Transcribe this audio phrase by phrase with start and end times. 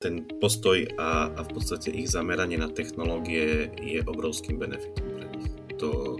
[0.00, 5.52] ten postoj a, a v podstate ich zameranie na technológie je obrovským benefitom pre nich.
[5.76, 6.16] To,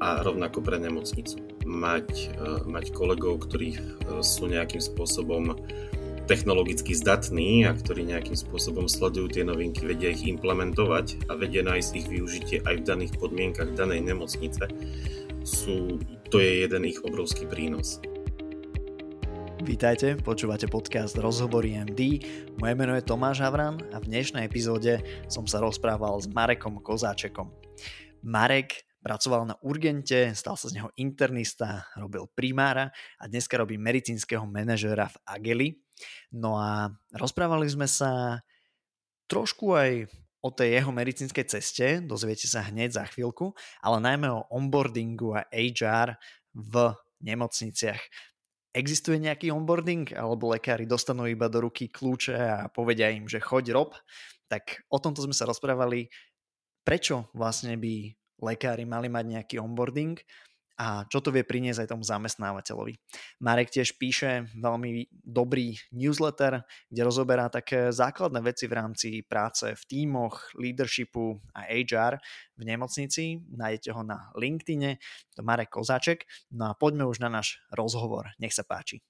[0.00, 1.36] a rovnako pre nemocnicu.
[1.68, 2.08] Mať,
[2.40, 5.60] uh, mať kolegov, ktorí uh, sú nejakým spôsobom
[6.24, 11.90] technologicky zdatní a ktorí nejakým spôsobom sledujú tie novinky, vedia ich implementovať a vedia nájsť
[12.00, 14.72] ich využitie aj v daných podmienkach danej nemocnice,
[15.44, 16.00] sú,
[16.32, 18.00] to je jeden ich obrovský prínos.
[19.58, 22.22] Vítajte, počúvate podcast Rozhovory MD.
[22.62, 27.50] Moje meno je Tomáš Havran a v dnešnej epizóde som sa rozprával s Marekom Kozáčekom.
[28.22, 34.46] Marek pracoval na Urgente, stal sa z neho internista, robil primára a dneska robí medicínskeho
[34.46, 35.68] manažéra v Ageli.
[36.30, 38.38] No a rozprávali sme sa
[39.26, 40.06] trošku aj
[40.38, 43.50] o tej jeho medicínskej ceste, dozviete sa hneď za chvíľku,
[43.82, 46.14] ale najmä o onboardingu a HR
[46.54, 46.94] v
[47.26, 48.02] nemocniciach.
[48.78, 53.74] Existuje nejaký onboarding, alebo lekári dostanú iba do ruky kľúče a povedia im, že choď
[53.74, 53.98] rob?
[54.46, 56.06] Tak o tomto sme sa rozprávali,
[56.86, 60.14] prečo vlastne by lekári mali mať nejaký onboarding
[60.78, 62.94] a čo to vie priniesť aj tomu zamestnávateľovi.
[63.42, 69.82] Marek tiež píše veľmi dobrý newsletter, kde rozoberá také základné veci v rámci práce v
[69.90, 72.22] tímoch, leadershipu a HR
[72.54, 73.42] v nemocnici.
[73.50, 75.02] Nájdete ho na LinkedIne,
[75.34, 76.24] to Marek Kozáček.
[76.54, 78.30] No a poďme už na náš rozhovor.
[78.38, 79.02] Nech sa páči.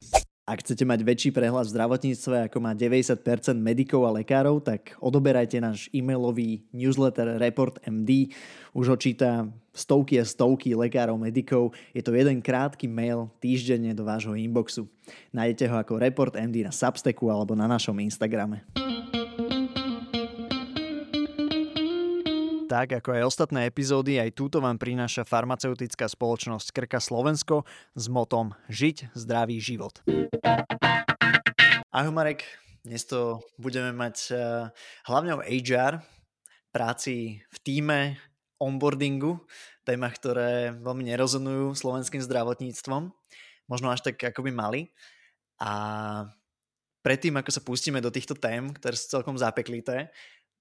[0.49, 3.21] Ak chcete mať väčší prehľad v zdravotníctve, ako má 90%
[3.61, 8.33] medikov a lekárov, tak odoberajte náš e-mailový newsletter Report MD.
[8.73, 9.45] Už ho číta
[9.77, 11.77] stovky a stovky lekárov, medikov.
[11.93, 14.89] Je to jeden krátky mail týždenne do vášho inboxu.
[15.37, 18.65] Nájdete ho ako Report MD na Substacku alebo na našom Instagrame.
[22.69, 27.65] Tak ako aj ostatné epizódy, aj túto vám prináša farmaceutická spoločnosť Krka Slovensko
[27.97, 30.05] s motom Žiť zdravý život.
[31.89, 32.45] Ahoj Marek,
[32.85, 34.69] dnes to budeme mať uh,
[35.09, 36.05] hlavne o HR,
[36.69, 38.21] práci v týme,
[38.61, 39.41] onboardingu,
[39.89, 43.09] témach, ktoré veľmi nerozonujú slovenským zdravotníctvom,
[43.65, 44.93] možno až tak, ako by mali.
[45.57, 45.73] A
[47.01, 50.13] predtým, ako sa pustíme do týchto tém, ktoré sú celkom zapeklité,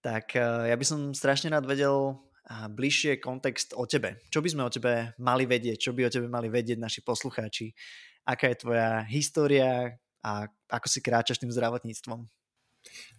[0.02, 4.24] tak eh, ja by som strašne rád vedel bližšie kontext o tebe.
[4.31, 5.84] Čo by sme o tebe mali vedieť?
[5.84, 7.75] Čo by o tebe mali vedieť naši poslucháči?
[8.24, 12.24] Aká je tvoja história a ako si kráčaš tým zdravotníctvom?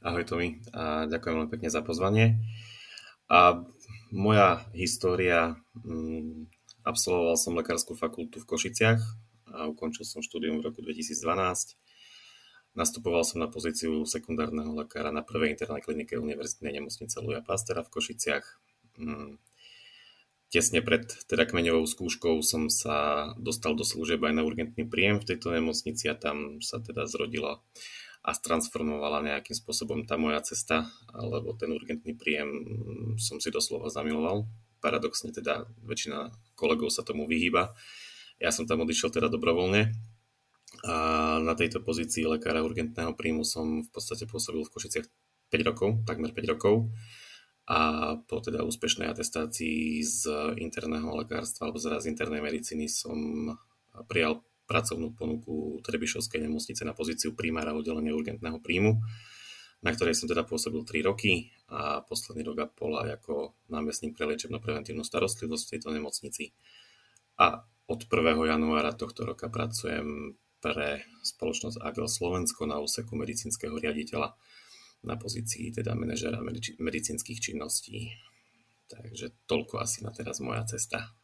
[0.01, 2.41] Ahoj Tomi a ďakujem veľmi pekne za pozvanie.
[3.29, 3.61] A
[4.09, 6.49] moja história, mm,
[6.89, 9.01] absolvoval som lekárskú fakultu v Košiciach
[9.53, 11.77] a ukončil som štúdium v roku 2012
[12.79, 17.91] Nastupoval som na pozíciu sekundárneho lekára na prvej internej klinike Univerzitnej nemocnice Luja Pastera v
[17.91, 18.47] Košiciach.
[19.03, 19.43] Mm.
[20.49, 25.35] Tesne pred teda kmeňovou skúškou som sa dostal do služieb aj na urgentný príjem v
[25.35, 27.59] tejto nemocnici a tam sa teda zrodila
[28.23, 30.87] a transformovala nejakým spôsobom tá moja cesta,
[31.19, 32.49] lebo ten urgentný príjem
[33.19, 34.47] som si doslova zamiloval.
[34.79, 37.75] Paradoxne teda väčšina kolegov sa tomu vyhýba.
[38.39, 39.91] Ja som tam odišiel teda dobrovoľne,
[40.85, 45.07] a na tejto pozícii lekára urgentného príjmu som v podstate pôsobil v Košiciach
[45.49, 46.93] 5 rokov, takmer 5 rokov
[47.69, 53.17] a po teda úspešnej atestácii z interného lekárstva alebo z internej medicíny som
[54.09, 59.01] prijal pracovnú ponuku Trebišovskej nemocnice na pozíciu primára oddelenia urgentného príjmu,
[59.81, 64.29] na ktorej som teda pôsobil 3 roky a posledný rok a pol ako námestník pre
[64.29, 66.53] liečebno-preventívnu starostlivosť v tejto nemocnici.
[67.41, 68.13] A od 1.
[68.49, 74.35] januára tohto roka pracujem pre spoločnosť Agel Slovensko na úseku medicínskeho riaditeľa
[75.07, 76.43] na pozícii teda manažera
[76.79, 78.11] medicínskych činností.
[78.89, 81.15] Takže toľko asi na teraz moja cesta.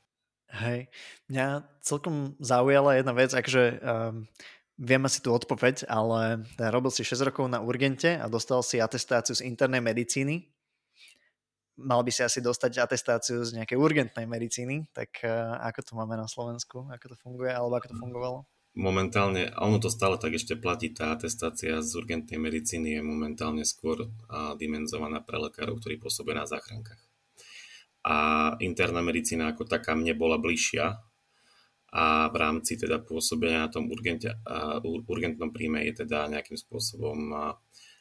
[0.55, 0.87] Hej,
[1.27, 4.29] mňa celkom zaujala jedna vec, akže um,
[4.79, 8.79] viem asi tú odpoveď, ale teda robil si 6 rokov na Urgente a dostal si
[8.79, 10.47] atestáciu z internej medicíny.
[11.75, 16.15] Mal by si asi dostať atestáciu z nejakej urgentnej medicíny, tak uh, ako to máme
[16.15, 18.39] na Slovensku, ako to funguje, alebo ako to fungovalo?
[18.75, 24.11] Momentálne, ono to stále tak ešte platí, tá atestácia z urgentnej medicíny je momentálne skôr
[24.59, 26.99] dimenzovaná pre lekárov, ktorí pôsobia na záchrankách.
[28.05, 28.17] A
[28.61, 31.01] interná medicína ako taká mne bola bližšia
[31.95, 34.35] a v rámci teda pôsobenia na tom urgente,
[34.85, 37.33] urgentnom príjme je teda nejakým spôsobom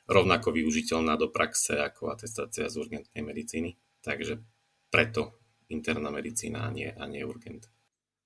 [0.10, 3.78] rovnako využiteľná do praxe ako atestácia z urgentnej medicíny.
[4.04, 4.42] Takže
[4.92, 5.40] preto
[5.72, 7.70] interná medicína a nie, a nie urgent.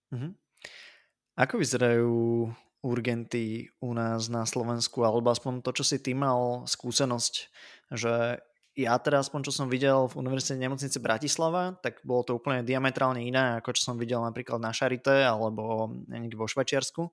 [0.09, 0.46] Mm-hmm.
[1.37, 2.49] Ako vyzerajú
[2.81, 7.33] urgenty u nás na Slovensku, alebo aspoň to, čo si ty mal skúsenosť,
[7.93, 8.41] že
[8.77, 13.25] ja teraz, aspoň čo som videl v Univerzite nemocnice Bratislava, tak bolo to úplne diametrálne
[13.25, 17.09] iné, ako čo som videl napríklad na Charité alebo niekde vo Švačiarsku.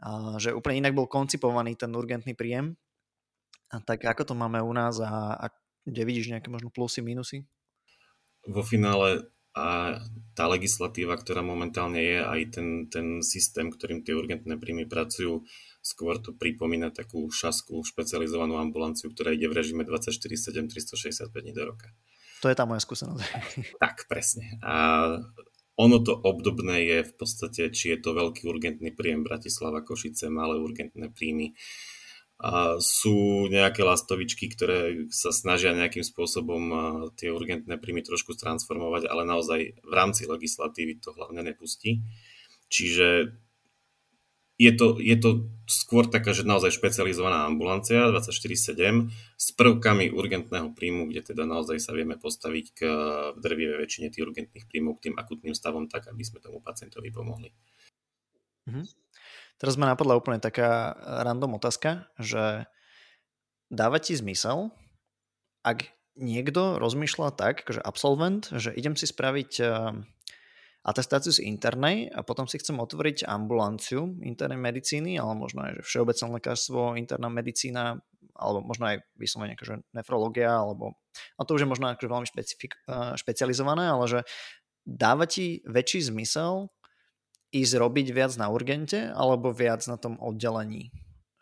[0.00, 2.72] A že úplne inak bol koncipovaný ten urgentný príjem.
[3.68, 5.46] A tak ako to máme u nás a, a
[5.84, 7.44] kde vidíš nejaké možno plusy, minusy?
[8.48, 9.98] Vo finále a
[10.38, 15.42] tá legislatíva, ktorá momentálne je, aj ten, ten systém, ktorým tie urgentné príjmy pracujú,
[15.82, 21.74] skôr to pripomína takú šasku špecializovanú ambulanciu, ktorá ide v režime 24-7, 365 dní do
[21.74, 21.90] roka.
[22.42, 23.22] To je tá moja skúsenosť.
[23.82, 24.62] Tak, presne.
[24.62, 25.06] A
[25.78, 30.58] ono to obdobné je v podstate, či je to veľký urgentný príjem Bratislava, Košice, malé
[30.58, 31.54] urgentné príjmy
[32.38, 36.62] a sú nejaké lastovičky, ktoré sa snažia nejakým spôsobom
[37.18, 42.06] tie urgentné príjmy trošku transformovať, ale naozaj v rámci legislatívy to hlavne nepustí.
[42.70, 43.34] Čiže
[44.58, 51.10] je to, je to skôr taká, že naozaj špecializovaná ambulancia 24-7 s prvkami urgentného príjmu,
[51.10, 52.80] kde teda naozaj sa vieme postaviť k
[53.38, 57.54] drvivej väčšine tých urgentných príjmov k tým akutným stavom tak, aby sme tomu pacientovi pomohli.
[58.66, 58.84] Mm-hmm.
[59.58, 60.94] Teraz ma napadla úplne taká
[61.26, 62.70] random otázka, že
[63.68, 64.70] dáva ti zmysel,
[65.66, 69.70] ak niekto rozmýšľa tak, že absolvent, že idem si spraviť eh,
[70.82, 75.82] atestáciu z internej a potom si chcem otvoriť ambulanciu internej medicíny, ale možno aj že
[75.84, 77.98] všeobecné lekárstvo, interná medicína,
[78.38, 80.98] alebo možno aj vyslovene akože nefrológia, alebo
[81.38, 84.20] a to už je možno akože veľmi špecifik, eh, špecializované, ale že
[84.86, 86.70] dáva ti väčší zmysel
[87.52, 90.92] ísť robiť viac na urgente alebo viac na tom oddelení?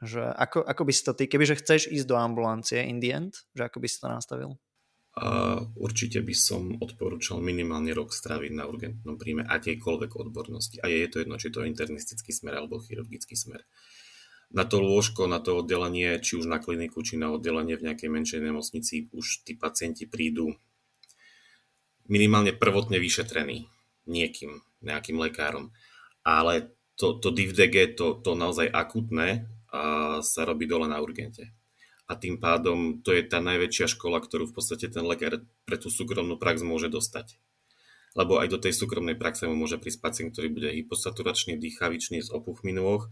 [0.04, 3.32] Že ako, ako by si to ty, kebyže chceš ísť do ambulancie in the end,
[3.56, 4.60] že ako by si to nastavil?
[5.16, 10.76] Uh, určite by som odporúčal minimálne rok stráviť na urgentnom príjme akejkoľvek odbornosti.
[10.84, 13.64] A je to jedno, či to je internistický smer alebo chirurgický smer.
[14.52, 18.12] Na to lôžko, na to oddelenie, či už na kliniku, či na oddelenie v nejakej
[18.12, 20.52] menšej nemocnici, už tí pacienti prídu
[22.06, 23.66] minimálne prvotne vyšetrení
[24.04, 25.74] niekým, nejakým lekárom
[26.26, 31.54] ale to, to DivDG, to, to naozaj akutné a sa robí dole na urgente.
[32.10, 35.86] A tým pádom to je tá najväčšia škola, ktorú v podstate ten lekár pre tú
[35.86, 37.38] súkromnú prax môže dostať.
[38.18, 42.32] Lebo aj do tej súkromnej praxe mu môže prísť pacient, ktorý bude hyposaturačný, dýchavičný z
[42.32, 43.06] opuchmi nôh.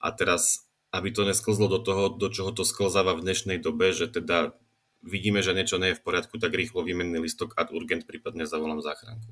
[0.00, 4.08] A teraz, aby to nesklzlo do toho, do čoho to sklzáva v dnešnej dobe, že
[4.08, 4.56] teda
[5.04, 8.80] vidíme, že niečo nie je v poriadku, tak rýchlo výmenný listok ad urgent, prípadne zavolám
[8.80, 9.28] záchranku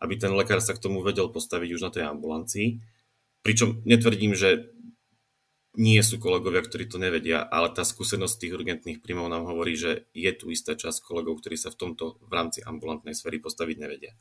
[0.00, 2.80] aby ten lekár sa k tomu vedel postaviť už na tej ambulancii.
[3.44, 4.74] Pričom netvrdím, že
[5.74, 10.06] nie sú kolegovia, ktorí to nevedia, ale tá skúsenosť tých urgentných príjmov nám hovorí, že
[10.14, 14.14] je tu istá časť kolegov, ktorí sa v tomto v rámci ambulantnej sféry postaviť nevedia.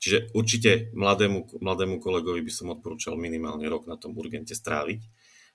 [0.00, 5.00] Čiže určite mladému, mladému kolegovi by som odporúčal minimálne rok na tom urgente stráviť.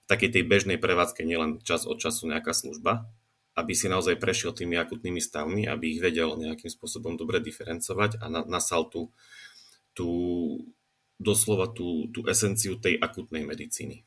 [0.03, 3.07] V takej tej bežnej prevádzke nielen čas od času nejaká služba,
[3.53, 8.25] aby si naozaj prešiel tými akutnými stavmi, aby ich vedel nejakým spôsobom dobre diferencovať a
[8.29, 9.13] na, nasal tú
[9.93, 10.09] tú,
[11.21, 14.03] doslova tú, tú esenciu tej akutnej medicíny.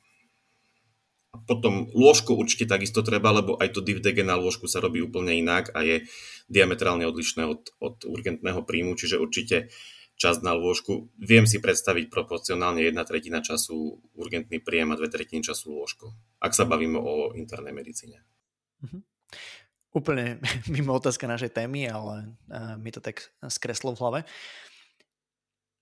[1.33, 5.37] A potom lôžko určite takisto treba, lebo aj to DivDG na lôžku sa robí úplne
[5.37, 5.97] inak a je
[6.51, 9.71] diametrálne odlišné od, od urgentného príjmu, čiže určite
[10.17, 11.13] čas na lôžku.
[11.21, 16.57] Viem si predstaviť proporcionálne jedna tretina času urgentný príjem a dve tretiny času lôžko, ak
[16.57, 18.25] sa bavíme o internej medicíne.
[18.81, 19.16] Mm-hmm.
[19.97, 20.41] Úplne
[20.75, 24.21] mimo otázka našej témy, ale uh, mi to tak skreslo v hlave.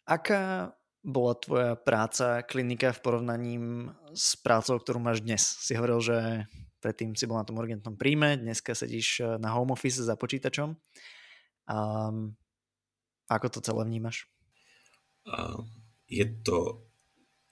[0.04, 0.74] Aká
[1.04, 3.54] bola tvoja práca klinika v porovnaní
[4.16, 5.44] s prácou, ktorú máš dnes?
[5.44, 6.18] Si hovoril, že
[6.80, 10.76] predtým si bol na tom urgentnom príjme, dneska sedíš eh, na home office za počítačom.
[11.64, 12.36] Um,
[13.28, 14.28] ako to celé vnímaš?
[16.04, 16.84] Je to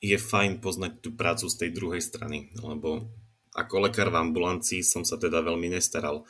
[0.04, 3.08] je fajn poznať tú prácu z tej druhej strany, lebo
[3.52, 6.24] ako lekár v ambulancii som sa teda veľmi nestaral,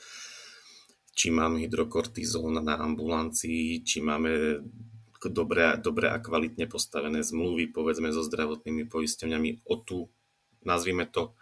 [1.12, 4.62] či mám hydrokortizón na ambulancii, či máme
[5.30, 10.10] dobre, dobre a kvalitne postavené zmluvy, povedzme, so zdravotnými poisťovňami o tú,
[10.66, 11.36] nazvime to,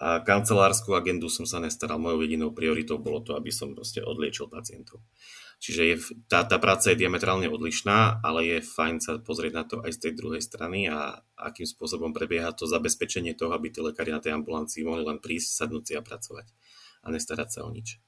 [0.00, 2.00] a kancelárskú agendu som sa nestaral.
[2.00, 5.04] Mojou jedinou prioritou bolo to, aby som proste odliečil pacientov.
[5.60, 9.84] Čiže je, tá, tá práca je diametrálne odlišná, ale je fajn sa pozrieť na to
[9.84, 14.08] aj z tej druhej strany a akým spôsobom prebieha to zabezpečenie toho, aby tí lekári
[14.08, 16.48] na tej ambulancii mohli len prísť, sadnúť si a pracovať
[17.04, 18.00] a nestarať sa o nič.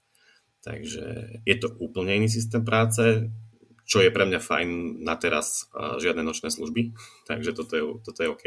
[0.65, 1.05] Takže
[1.45, 3.29] je to úplne iný systém práce
[3.83, 4.69] čo je pre mňa fajn
[5.03, 6.95] na teraz žiadne nočné služby,
[7.29, 8.47] takže toto je, toto je OK.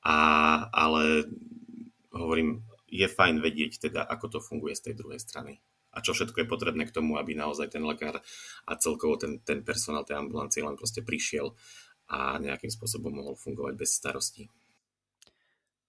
[0.00, 0.16] A,
[0.72, 1.28] ale
[2.14, 6.44] hovorím, je fajn vedieť teda, ako to funguje z tej druhej strany a čo všetko
[6.44, 8.22] je potrebné k tomu, aby naozaj ten lekár
[8.66, 11.54] a celkovo ten, ten personál tej ambulancie len proste prišiel
[12.10, 14.50] a nejakým spôsobom mohol fungovať bez starostí.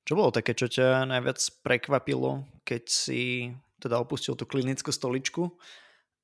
[0.06, 5.54] Čo bolo také, čo ťa najviac prekvapilo, keď si teda opustil tú klinickú stoličku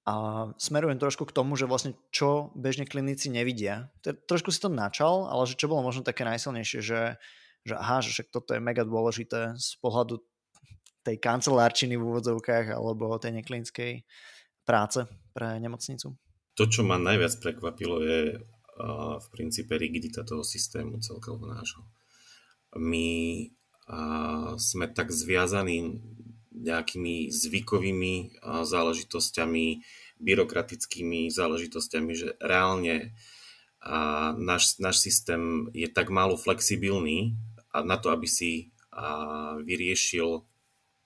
[0.06, 3.90] a smerujem trošku k tomu, že vlastne čo bežne klinici nevidia.
[4.02, 7.02] Trošku si to načal, ale že čo bolo možno také najsilnejšie, že,
[7.66, 10.22] že aha, že však toto je mega dôležité z pohľadu
[11.08, 14.04] tej kancelárčiny v úvodzovkách alebo tej neklinickej
[14.68, 16.12] práce pre nemocnicu?
[16.60, 18.20] To, čo ma najviac prekvapilo, je
[19.18, 21.88] v princípe rigidita toho systému celkovo nášho.
[22.76, 23.48] My
[24.60, 25.98] sme tak zviazaní
[26.58, 29.66] nejakými zvykovými záležitosťami,
[30.18, 33.14] byrokratickými záležitosťami, že reálne
[34.38, 37.38] náš, náš systém je tak málo flexibilný
[37.72, 38.74] na to, aby si
[39.62, 40.46] vyriešil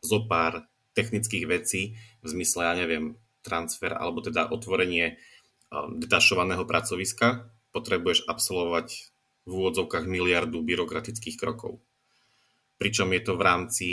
[0.01, 0.67] zo pár
[0.98, 5.17] technických vecí v zmysle, ja neviem, transfer alebo teda otvorenie
[5.72, 8.88] detašovaného pracoviska, potrebuješ absolvovať
[9.48, 11.79] v úvodzovkách miliardu byrokratických krokov.
[12.75, 13.88] Pričom je to v rámci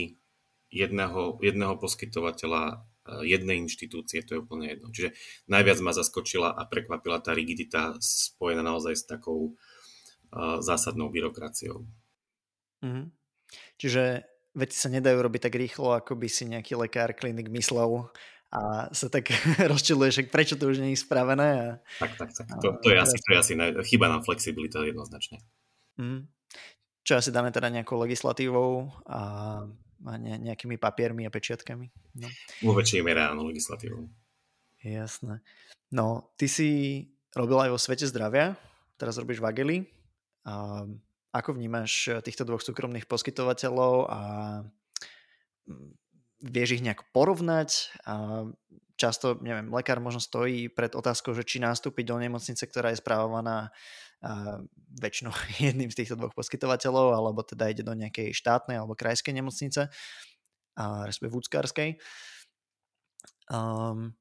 [0.68, 2.82] jedného, jedného poskytovateľa
[3.24, 4.92] jednej inštitúcie, to je úplne jedno.
[4.92, 5.16] Čiže
[5.48, 11.88] najviac ma zaskočila a prekvapila tá rigidita spojená naozaj s takou uh, zásadnou byrokraciou.
[12.84, 13.06] Mm-hmm.
[13.80, 18.10] Čiže veci sa nedajú robiť tak rýchlo, ako by si nejaký lekár, klinik myslel
[18.50, 19.30] a sa tak
[19.72, 21.48] rozčiluje, že prečo to už nie je spravené.
[21.48, 21.66] A,
[22.02, 22.46] tak, tak, tak.
[22.58, 23.52] To, to, je, asi, to je asi
[23.86, 25.38] chyba nám flexibilita jednoznačne.
[25.96, 26.26] Mm.
[27.06, 29.62] Čo asi dané teda nejakou legislatívou a
[30.06, 31.90] a ne, nejakými papiermi a pečiatkami.
[32.22, 32.28] No.
[32.62, 34.06] Vo väčšej miere áno, legislatívou.
[34.78, 35.42] Jasné.
[35.90, 36.68] No, ty si
[37.34, 38.54] robil aj vo svete zdravia,
[38.94, 39.78] teraz robíš v Ageli.
[40.46, 40.86] A
[41.32, 44.20] ako vnímaš týchto dvoch súkromných poskytovateľov a
[45.68, 45.90] mm,
[46.48, 47.92] vieš ich nejak porovnať?
[48.08, 48.46] A
[48.98, 53.70] často, neviem, lekár možno stojí pred otázkou, že či nastúpiť do nemocnice, ktorá je správovaná
[54.98, 55.30] väčšinou
[55.70, 59.86] jedným z týchto dvoch poskytovateľov, alebo teda ide do nejakej štátnej alebo krajskej nemocnice,
[60.78, 61.88] respektíve vúckárskej.
[63.48, 64.12] Um,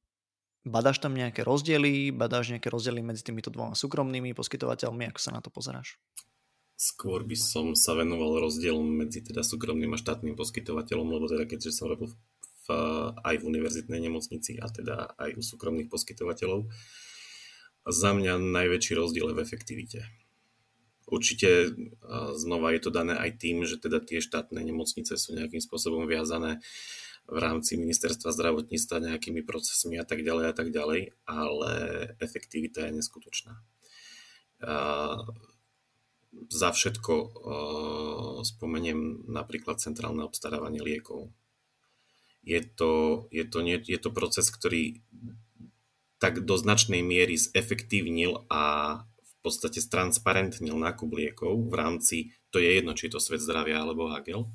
[0.63, 5.41] badáš tam nejaké rozdiely, badáš nejaké rozdiely medzi týmito dvoma súkromnými poskytovateľmi, ako sa na
[5.43, 5.99] to pozeráš?
[6.77, 11.73] Skôr by som sa venoval rozdielom medzi teda súkromným a štátnym poskytovateľom, lebo teda keďže
[11.73, 12.67] som robil v,
[13.17, 16.69] aj v univerzitnej nemocnici a teda aj u súkromných poskytovateľov,
[17.87, 19.99] za mňa najväčší rozdiel je v efektivite.
[21.07, 21.73] Určite
[22.35, 26.59] znova je to dané aj tým, že teda tie štátne nemocnice sú nejakým spôsobom viazané
[27.25, 31.71] v rámci ministerstva zdravotníctva nejakými procesmi a tak ďalej a tak ďalej, ale
[32.19, 33.55] efektivita je neskutočná.
[34.67, 34.75] A
[36.31, 37.13] za všetko
[38.43, 41.31] spomeniem napríklad centrálne obstarávanie liekov.
[42.47, 45.03] Je to, je to, nie, je to proces, ktorý
[46.17, 48.63] tak do značnej miery zefektívnil a
[49.03, 52.17] v podstate stransparentnil nákup liekov v rámci,
[52.49, 54.49] to je jedno, či je to Svet zdravia alebo Hagel,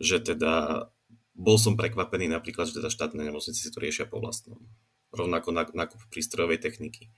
[0.00, 0.88] že teda
[1.36, 4.60] bol som prekvapený napríklad, že teda štátne nemocnice si to riešia po vlastnom.
[5.14, 7.08] Rovnako nákup prístrojovej techniky.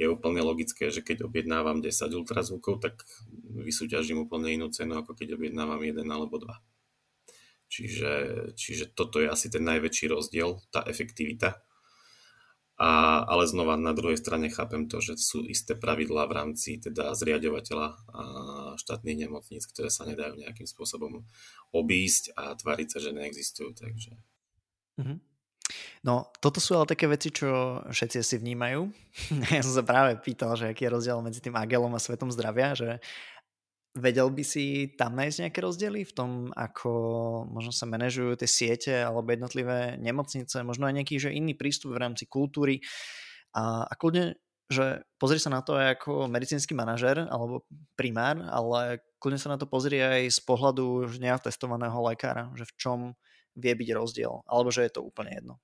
[0.00, 3.04] Je úplne logické, že keď objednávam 10 ultrazvukov, tak
[3.52, 6.64] vysúťažím úplne inú cenu, ako keď objednávam jeden alebo dva.
[7.68, 8.12] Čiže,
[8.56, 11.60] čiže toto je asi ten najväčší rozdiel, tá efektivita
[12.80, 17.12] a, ale znova na druhej strane chápem to, že sú isté pravidlá v rámci teda
[17.12, 18.22] zriadovateľa a
[18.80, 21.28] štátnych nemocníc, ktoré sa nedajú nejakým spôsobom
[21.76, 23.76] obísť a tváriť sa, že neexistujú.
[23.76, 24.16] Takže...
[24.96, 25.29] Mm-hmm.
[26.06, 28.80] No, toto sú ale také veci, čo všetci si vnímajú.
[29.54, 32.72] ja som sa práve pýtal, že aký je rozdiel medzi tým Agelom a Svetom zdravia,
[32.78, 33.02] že
[33.90, 36.90] Vedel by si tam nájsť nejaké rozdiely v tom, ako
[37.50, 42.06] možno sa manažujú tie siete alebo jednotlivé nemocnice, možno aj nejaký že iný prístup v
[42.06, 42.78] rámci kultúry
[43.50, 44.38] a, a kľudne,
[44.70, 47.66] že pozri sa na to aj ako medicínsky manažer alebo
[47.98, 52.98] primár, ale kľudne sa na to pozri aj z pohľadu neatestovaného lekára, že v čom
[53.60, 55.54] vie byť rozdiel, alebo že je to úplne jedno.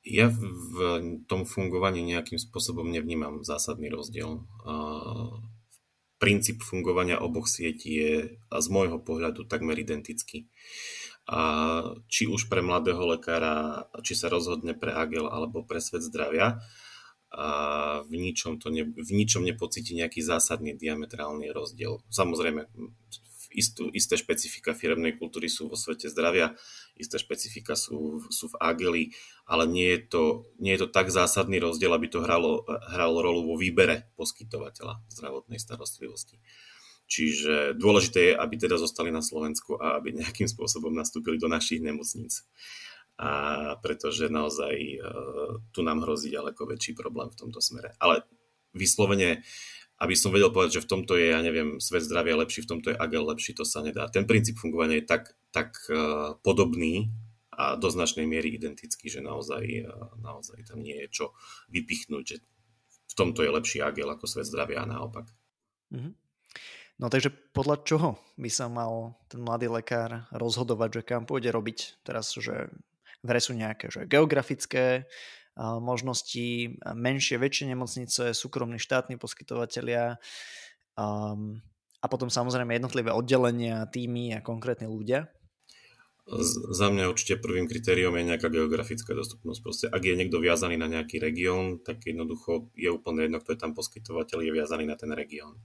[0.00, 0.76] Ja v
[1.28, 4.48] tom fungovaní nejakým spôsobom nevnímam zásadný rozdiel
[6.20, 10.52] princíp fungovania oboch sietí je z môjho pohľadu takmer identický.
[11.24, 11.40] A
[12.12, 16.60] či už pre mladého lekára, či sa rozhodne pre Agel alebo pre svet zdravia,
[17.30, 17.46] a
[18.04, 22.02] v ničom, to ne, v ničom nepocíti nejaký zásadný diametrálny rozdiel.
[22.10, 22.66] Samozrejme,
[23.50, 26.54] istú, isté špecifika firemnej kultúry sú vo svete zdravia,
[26.94, 29.04] isté špecifika sú, sú v Ageli,
[29.44, 30.22] ale nie je, to,
[30.62, 35.58] nie je to tak zásadný rozdiel, aby to hralo, hralo rolu vo výbere poskytovateľa zdravotnej
[35.58, 36.38] starostlivosti.
[37.10, 41.82] Čiže dôležité je, aby teda zostali na Slovensku a aby nejakým spôsobom nastúpili do našich
[41.82, 42.46] nemocníc.
[43.20, 44.96] A pretože naozaj e,
[45.74, 47.92] tu nám hrozí ďaleko väčší problém v tomto smere.
[48.00, 48.24] Ale
[48.72, 49.42] vyslovene
[50.00, 52.88] aby som vedel povedať, že v tomto je, ja neviem, svet zdravia lepší, v tomto
[52.90, 54.08] je agel lepší, to sa nedá.
[54.08, 57.12] Ten princíp fungovania je tak, tak uh, podobný
[57.52, 61.36] a do značnej miery identický, že naozaj, uh, naozaj tam nie je čo
[61.68, 62.36] vypichnúť, že
[63.10, 65.28] v tomto je lepší agel ako svet zdravia a naopak.
[65.92, 66.14] Mm-hmm.
[67.00, 68.08] No takže podľa čoho
[68.40, 72.04] by sa mal ten mladý lekár rozhodovať, že kam pôjde robiť?
[72.04, 72.72] Teraz, že
[73.20, 75.04] v sú nejaké že geografické
[75.58, 80.20] možnosti, menšie, väčšie nemocnice, súkromní štátni poskytovateľia
[80.94, 81.60] um,
[82.00, 85.28] a potom samozrejme jednotlivé oddelenia, týmy a konkrétni ľudia?
[86.70, 89.60] za mňa určite prvým kritériom je nejaká geografická dostupnosť.
[89.62, 93.58] Proste, ak je niekto viazaný na nejaký región, tak jednoducho je úplne jedno, kto je
[93.58, 95.58] tam poskytovateľ, je viazaný na ten región.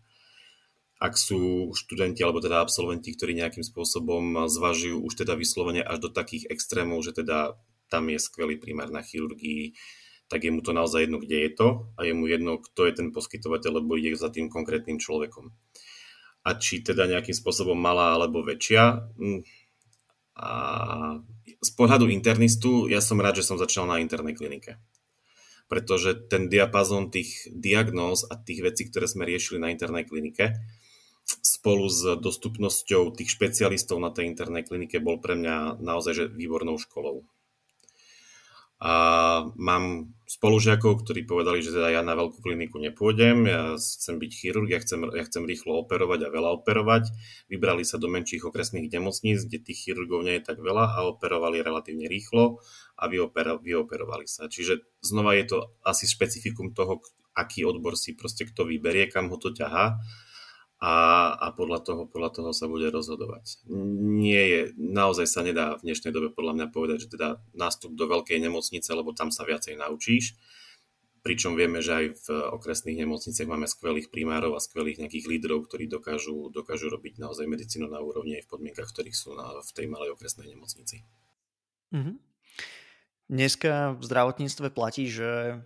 [0.97, 6.09] Ak sú študenti alebo teda absolventi, ktorí nejakým spôsobom zvažujú už teda vyslovene až do
[6.09, 9.73] takých extrémov, že teda tam je skvelý primár na chirurgii,
[10.25, 12.93] tak je mu to naozaj jedno, kde je to a je mu jedno, kto je
[12.97, 15.53] ten poskytovateľ, lebo ide za tým konkrétnym človekom.
[16.45, 19.41] A či teda nejakým spôsobom malá alebo väčšia, hm,
[20.35, 20.49] a
[21.63, 24.75] z pohľadu internistu, ja som rád, že som začal na internej klinike.
[25.71, 30.59] Pretože ten diapazon tých diagnóz a tých vecí, ktoré sme riešili na internej klinike,
[31.25, 36.77] spolu s dostupnosťou tých špecialistov na tej internej klinike bol pre mňa naozaj že výbornou
[36.77, 37.25] školou.
[38.75, 38.91] A
[39.55, 44.67] mám spolužiakov, ktorí povedali, že teda ja na veľkú kliniku nepôjdem, ja chcem byť chirurg,
[44.67, 47.07] ja chcem, ja chcem rýchlo operovať a veľa operovať.
[47.47, 51.63] Vybrali sa do menších okresných nemocníc, kde tých chirurgov nie je tak veľa a operovali
[51.63, 52.59] relatívne rýchlo
[52.99, 54.51] a vyopera, vyoperovali sa.
[54.51, 56.99] Čiže znova je to asi špecifikum toho,
[57.31, 60.03] aký odbor si proste kto vyberie, kam ho to ťahá
[60.79, 60.95] a,
[61.39, 63.63] a podľa, toho, podľa toho sa bude rozhodovať.
[64.19, 68.05] Nie je, naozaj sa nedá v dnešnej dobe podľa mňa povedať, že teda nástup do
[68.11, 70.35] veľkej nemocnice, lebo tam sa viacej naučíš,
[71.23, 75.87] pričom vieme, že aj v okresných nemocniciach máme skvelých primárov a skvelých nejakých lídrov, ktorí
[75.89, 79.89] dokážu, dokážu robiť naozaj medicínu na úrovni aj v podmienkach, ktorých sú na, v tej
[79.89, 81.01] malej okresnej nemocnici.
[81.95, 82.15] Mm-hmm.
[83.25, 85.63] Dneska v zdravotníctve platí, že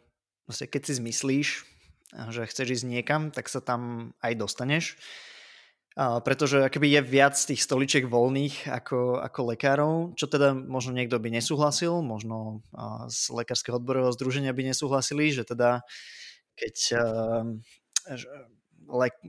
[0.47, 1.47] vlastne keď si zmyslíš,
[2.09, 4.97] že chceš ísť niekam, tak sa tam aj dostaneš.
[5.99, 11.19] A pretože akoby je viac tých stoličiek voľných ako, ako lekárov, čo teda možno niekto
[11.19, 12.63] by nesúhlasil, možno
[13.11, 15.83] z lekárskeho odborového združenia by nesúhlasili, že teda
[16.55, 16.75] keď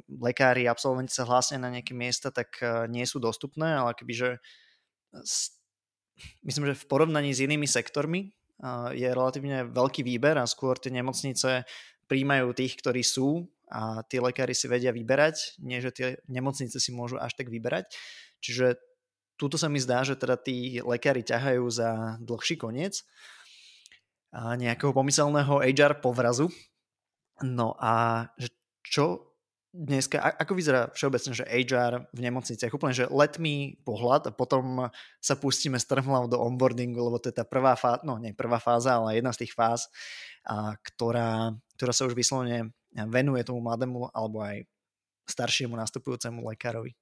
[0.09, 4.38] lekári, absolventi sa hlásia na nejaké miesta, tak nie sú dostupné, ale že
[6.46, 8.31] myslím, že v porovnaní s inými sektormi
[8.94, 11.66] je relatívne veľký výber a skôr tie nemocnice
[12.11, 16.90] príjmajú tých, ktorí sú a tí lekári si vedia vyberať, nie že tie nemocnice si
[16.90, 17.94] môžu až tak vyberať.
[18.42, 18.83] Čiže
[19.38, 23.07] túto sa mi zdá, že teda tí lekári ťahajú za dlhší koniec
[24.35, 26.51] a nejakého pomyselného HR povrazu.
[27.46, 28.27] No a
[28.83, 29.31] čo
[29.70, 32.75] dneska, ako vyzerá všeobecne, že HR v nemocniciach?
[32.75, 34.90] Úplne, že let mi pohľad a potom
[35.23, 38.99] sa pustíme strmhlav do onboardingu, lebo to je tá prvá fáza, no nie prvá fáza,
[38.99, 39.87] ale jedna z tých fáz,
[40.42, 44.68] a, ktorá, ktorá sa už vyslovene venuje tomu mladému alebo aj
[45.24, 46.92] staršiemu nastupujúcemu lekárovi.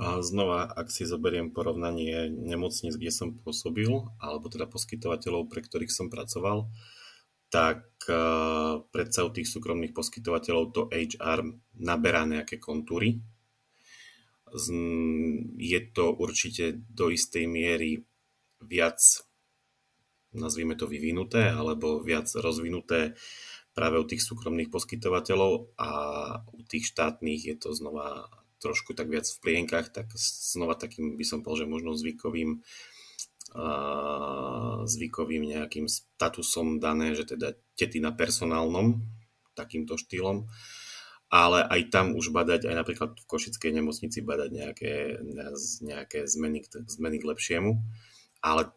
[0.00, 6.08] Znova, ak si zoberiem porovnanie nemocníc, kde som pôsobil, alebo teda poskytovateľov, pre ktorých som
[6.08, 6.72] pracoval,
[7.52, 11.44] tak uh, predsa u tých súkromných poskytovateľov to HR
[11.76, 13.20] naberá nejaké kontúry.
[15.60, 18.00] Je to určite do istej miery
[18.64, 19.04] viac
[20.32, 23.18] nazvime to vyvinuté, alebo viac rozvinuté
[23.74, 25.90] práve u tých súkromných poskytovateľov a
[26.52, 28.26] u tých štátnych je to znova
[28.60, 32.60] trošku tak viac v plienkach, tak znova takým by som povedal, že možno zvykovým
[34.86, 39.02] zvykovým nejakým statusom dané, že teda tety na personálnom,
[39.58, 40.46] takýmto štýlom,
[41.30, 44.94] ale aj tam už badať, aj napríklad v Košickej nemocnici badať nejaké,
[45.82, 47.74] nejaké zmeny, zmeny k lepšiemu,
[48.38, 48.70] ale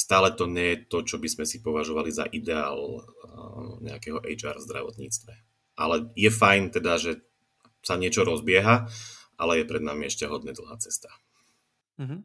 [0.00, 3.04] stále to nie je to, čo by sme si považovali za ideál eh,
[3.84, 5.32] nejakého HR v zdravotníctve.
[5.76, 7.20] Ale je fajn teda, že
[7.84, 8.88] sa niečo rozbieha,
[9.36, 11.08] ale je pred nami ešte hodne dlhá cesta.
[12.00, 12.20] Mm-hmm.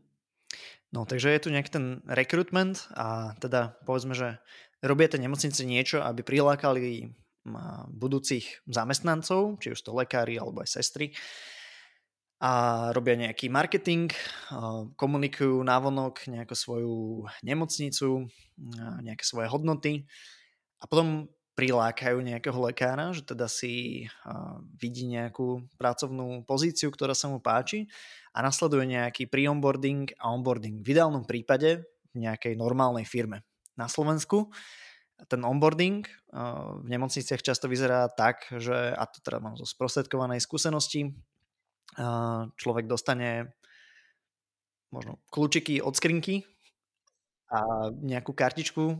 [0.95, 4.39] No takže je tu nejaký ten rekrutment a teda povedzme, že
[4.79, 7.11] robia tie nemocnice niečo, aby prilákali
[7.91, 11.13] budúcich zamestnancov, či už to lekári alebo aj sestry,
[12.45, 12.51] a
[12.93, 14.13] robia nejaký marketing,
[14.93, 18.29] komunikujú návonok nejakú svoju nemocnicu,
[19.01, 20.05] nejaké svoje hodnoty
[20.77, 21.25] a potom
[21.57, 24.05] prilákajú nejakého lekára, že teda si
[24.77, 27.89] vidí nejakú pracovnú pozíciu, ktorá sa mu páči
[28.35, 31.81] a nasleduje nejaký pre-onboarding a onboarding v ideálnom prípade
[32.13, 33.41] v nejakej normálnej firme.
[33.73, 34.53] Na Slovensku
[35.31, 36.05] ten onboarding
[36.83, 41.15] v nemocniciach často vyzerá tak, že, a to teda mám zo sprostredkovanej skúsenosti,
[42.55, 43.53] človek dostane
[44.89, 46.43] možno kľúčiky od skrinky
[47.51, 48.83] a nejakú kartičku,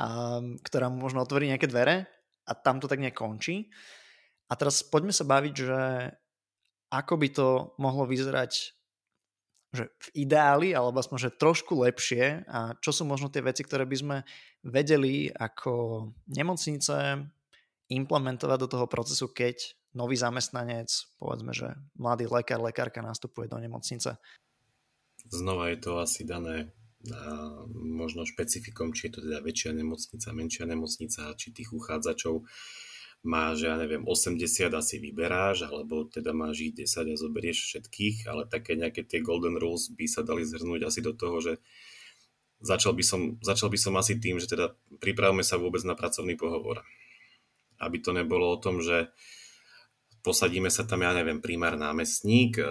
[0.00, 0.06] a,
[0.40, 2.08] ktorá mu možno otvorí nejaké dvere
[2.46, 3.68] a tam to tak nekončí.
[4.48, 5.80] A teraz poďme sa baviť, že
[6.92, 7.48] ako by to
[7.80, 8.76] mohlo vyzerať
[9.74, 13.82] že v ideáli, alebo aspoň, že trošku lepšie a čo sú možno tie veci, ktoré
[13.82, 14.16] by sme
[14.62, 17.26] vedeli ako nemocnice
[17.90, 24.18] implementovať do toho procesu, keď nový zamestnanec, povedzme, že mladý lekár, lekárka nastupuje do nemocnice.
[25.30, 30.64] Znova je to asi dané a možno špecifikom, či je to teda väčšia nemocnica, menšia
[30.64, 32.44] nemocnica, či tých uchádzačov
[33.24, 34.36] máš, ja neviem, 80
[34.68, 39.56] asi vyberáš, alebo teda máš ich 10 a zoberieš všetkých, ale také nejaké tie golden
[39.56, 41.52] rules by sa dali zhrnúť asi do toho, že
[42.60, 46.36] začal by som, začal by som asi tým, že teda pripravme sa vôbec na pracovný
[46.36, 46.84] pohovor.
[47.80, 49.08] Aby to nebolo o tom, že
[50.24, 52.64] posadíme sa tam, ja neviem, primár námestník, e,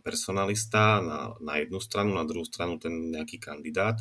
[0.00, 3.98] personalista na, na jednu stranu, na druhú stranu ten nejaký kandidát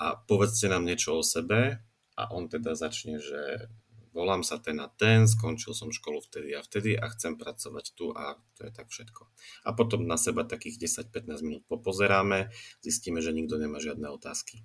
[0.00, 1.84] a povedzte nám niečo o sebe
[2.16, 3.68] a on teda začne, že
[4.16, 8.12] volám sa ten a ten, skončil som školu vtedy a vtedy a chcem pracovať tu
[8.16, 9.28] a to je tak všetko.
[9.68, 12.48] A potom na seba takých 10-15 minút popozeráme,
[12.80, 14.64] zistíme, že nikto nemá žiadne otázky.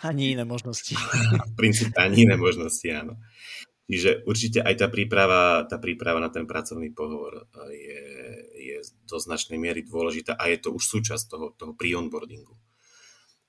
[0.00, 0.94] Ani iné možnosti.
[1.50, 3.18] v princípe ani iné možnosti, áno.
[3.90, 8.02] Čiže určite aj tá príprava, tá príprava na ten pracovný pohovor je,
[8.54, 8.76] je
[9.10, 12.54] do značnej miery dôležitá a je to už súčasť toho, toho pre-onboardingu.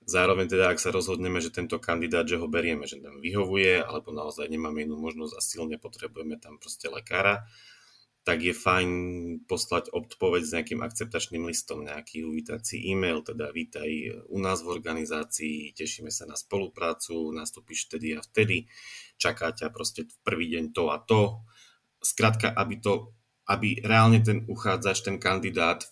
[0.01, 4.09] Zároveň teda, ak sa rozhodneme, že tento kandidát, že ho berieme, že nám vyhovuje, alebo
[4.09, 7.45] naozaj nemáme inú možnosť a silne potrebujeme tam proste lekára,
[8.21, 8.89] tak je fajn
[9.49, 13.89] poslať odpoveď s nejakým akceptačným listom, nejaký uvítací e-mail, teda vítaj
[14.29, 18.69] u nás v organizácii, tešíme sa na spoluprácu, nastúpiš vtedy a vtedy,
[19.21, 21.45] čaká ťa proste v prvý deň to a to.
[22.01, 23.13] Skrátka, aby to,
[23.45, 25.85] aby reálne ten uchádzač, ten kandidát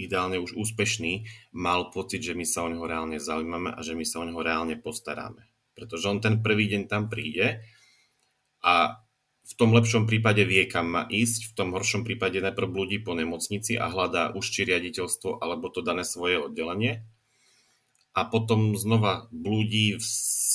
[0.00, 4.04] ideálne už úspešný, mal pocit, že my sa o neho reálne zaujímame a že my
[4.08, 5.44] sa o neho reálne postaráme.
[5.76, 7.60] Pretože on ten prvý deň tam príde
[8.64, 9.04] a
[9.46, 13.14] v tom lepšom prípade vie, kam má ísť, v tom horšom prípade najprv blúdi po
[13.14, 17.06] nemocnici a hľadá už či riaditeľstvo alebo to dané svoje oddelenie
[18.16, 20.04] a potom znova blúdi v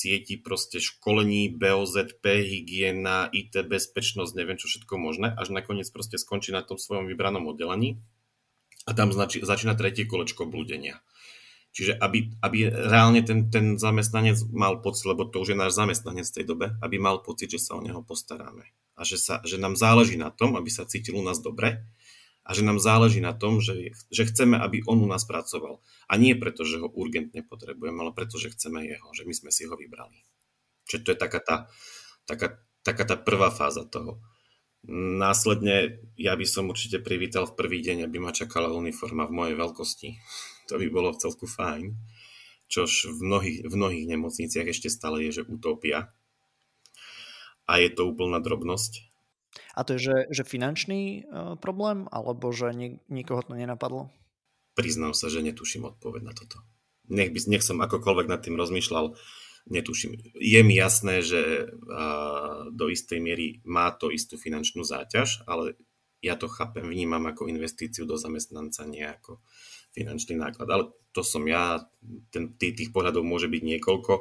[0.02, 6.50] sieti proste školení, BOZP, hygiena, IT, bezpečnosť, neviem čo všetko možné, až nakoniec proste skončí
[6.50, 8.02] na tom svojom vybranom oddelení
[8.90, 11.06] a tam znači, začína tretie kolečko blúdenia.
[11.72, 16.28] Čiže aby, aby reálne ten, ten zamestnanec mal pocit, lebo to už je náš zamestnanec
[16.28, 18.68] v tej dobe, aby mal pocit, že sa o neho postaráme.
[19.00, 21.86] A že, sa, že nám záleží na tom, aby sa cítil u nás dobre
[22.42, 25.78] a že nám záleží na tom, že, že chceme, aby on u nás pracoval.
[26.10, 29.52] A nie preto, že ho urgentne potrebujeme, ale preto, že chceme jeho, že my sme
[29.54, 30.26] si ho vybrali.
[30.90, 31.56] Čiže to je taká tá,
[32.26, 34.20] taká, taká tá prvá fáza toho.
[35.22, 39.56] Následne ja by som určite privítal v prvý deň, aby ma čakala uniforma v mojej
[39.56, 40.10] veľkosti.
[40.74, 41.94] To by bolo v celku fajn.
[42.66, 46.10] Čož v mnohých, v mnohých nemocniciach ešte stále je, že utopia.
[47.70, 49.11] A je to úplná drobnosť.
[49.76, 54.12] A to je, že, že finančný uh, problém, alebo že ni- nikoho to nenapadlo?
[54.76, 56.64] Priznám sa, že netuším odpoveď na toto.
[57.12, 59.20] Nech, by, nech som akokoľvek nad tým rozmýšľal,
[59.68, 60.16] netuším.
[60.40, 61.70] Je mi jasné, že
[62.72, 65.76] do istej miery má to istú finančnú záťaž, ale
[66.22, 69.42] ja to chápem, vnímam ako investíciu do zamestnanca, nie ako
[69.92, 70.70] finančný náklad.
[70.70, 71.84] Ale to som ja,
[72.32, 74.14] ten, tých pohľadov môže byť niekoľko.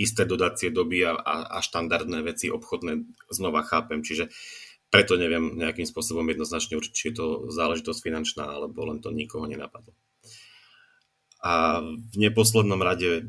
[0.00, 4.32] Isté dodacie doby a, a, štandardné veci obchodné znova chápem, čiže
[4.88, 9.44] preto neviem nejakým spôsobom jednoznačne určiť, či je to záležitosť finančná, alebo len to nikoho
[9.44, 9.92] nenapadlo.
[11.44, 13.28] A v neposlednom rade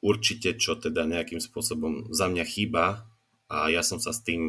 [0.00, 3.06] určite, čo teda nejakým spôsobom za mňa chýba
[3.50, 4.42] a ja som sa s tým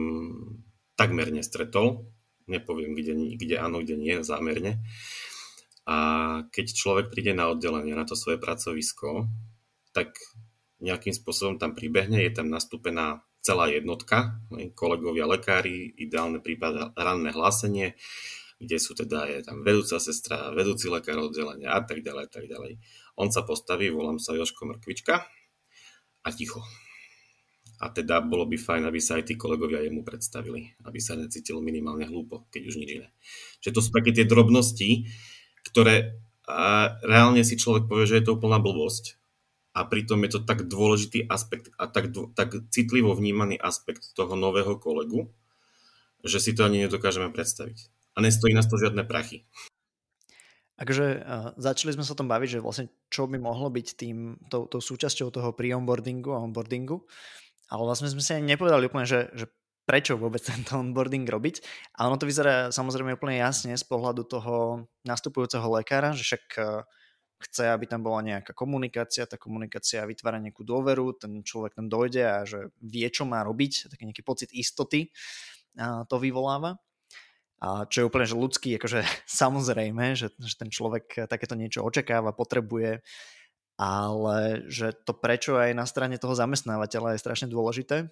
[0.98, 2.10] takmer nestretol,
[2.50, 4.82] nepoviem, kde, kde áno, kde nie, zámerne.
[5.88, 5.98] A
[6.52, 9.30] keď človek príde na oddelenie, na to svoje pracovisko,
[9.96, 10.20] tak
[10.78, 14.38] nejakým spôsobom tam pribehne, je tam nastúpená celá jednotka,
[14.76, 17.96] kolegovia lekári, ideálne prípad ranné hlásenie,
[18.58, 22.82] kde sú teda je tam vedúca sestra, vedúci lekár oddelenia a tak ďalej, tak ďalej.
[23.18, 25.26] On sa postaví, volám sa Joško Mrkvička
[26.26, 26.66] a ticho.
[27.78, 31.62] A teda bolo by fajn, aby sa aj tí kolegovia jemu predstavili, aby sa necítil
[31.62, 33.14] minimálne hlúpo, keď už nič iné.
[33.62, 35.06] Čiže to sú také tie drobnosti,
[35.70, 36.18] ktoré
[37.06, 39.17] reálne si človek povie, že je to úplná blbosť.
[39.78, 44.74] A pritom je to tak dôležitý aspekt a tak, tak citlivo vnímaný aspekt toho nového
[44.82, 45.30] kolegu,
[46.26, 47.94] že si to ani nedokážeme predstaviť.
[48.18, 49.46] A nestojí nás to žiadne prachy.
[50.78, 54.42] Takže uh, začali sme sa o tom baviť, že vlastne čo by mohlo byť tým,
[54.50, 57.02] tou, tou súčasťou toho pre-onboardingu a onboardingu,
[57.70, 59.46] ale vlastne sme si ani nepovedali úplne, že, že
[59.90, 61.62] prečo vôbec tento onboarding robiť.
[61.98, 66.86] A ono to vyzerá samozrejme úplne jasne z pohľadu toho nastupujúceho lekára, že však uh,
[67.38, 72.24] chce, aby tam bola nejaká komunikácia, tá komunikácia vytvára nejakú dôveru, ten človek tam dojde
[72.26, 75.14] a že vie, čo má robiť, taký nejaký pocit istoty
[75.78, 76.82] uh, to vyvoláva.
[77.58, 79.02] A čo je úplne že ľudský, akože
[79.42, 83.02] samozrejme, že, že ten človek takéto niečo očakáva, potrebuje,
[83.78, 88.10] ale že to prečo aj na strane toho zamestnávateľa je strašne dôležité.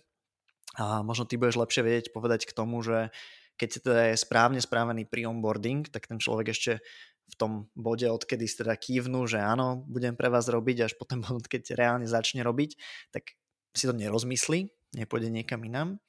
[0.76, 3.10] A možno ty budeš lepšie vedieť povedať k tomu, že
[3.56, 6.84] keď teda je správne správený pri onboarding, tak ten človek ešte
[7.26, 11.26] v tom bode, odkedy si teda kývnu, že áno, budem pre vás robiť, až potom,
[11.54, 12.78] keď reálne začne robiť,
[13.10, 13.34] tak
[13.76, 16.00] si to nerozmyslí, nepôjde niekam inám.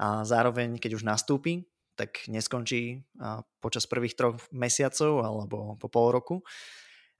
[0.00, 3.04] A zároveň, keď už nastúpi, tak neskončí
[3.60, 6.36] počas prvých troch mesiacov alebo po pol roku.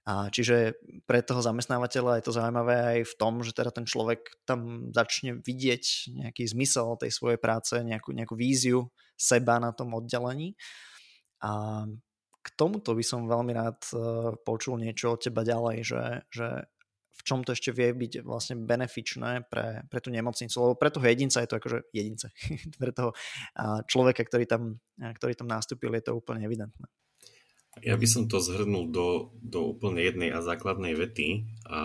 [0.03, 0.75] A čiže
[1.07, 5.39] pre toho zamestnávateľa je to zaujímavé aj v tom, že teda ten človek tam začne
[5.39, 10.59] vidieť nejaký zmysel tej svojej práce, nejakú, nejakú víziu seba na tom oddelení.
[11.39, 11.83] A
[12.43, 13.97] k tomuto by som veľmi rád e,
[14.43, 16.47] počul niečo od teba ďalej, že, že
[17.13, 21.07] v čom to ešte vie byť vlastne benefičné pre, pre tú nemocnicu, lebo pre toho
[21.07, 22.27] jedinca je to akože jedince,
[22.81, 23.15] pre toho
[23.87, 26.91] človeka, ktorý tam, ktorý tam nastúpil, je to úplne evidentné.
[27.81, 31.49] Ja by som to zhrnul do, do úplne jednej a základnej vety.
[31.65, 31.81] A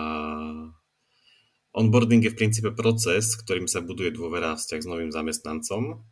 [1.73, 6.05] onboarding je v princípe proces, ktorým sa buduje dôvera vzťah s novým zamestnancom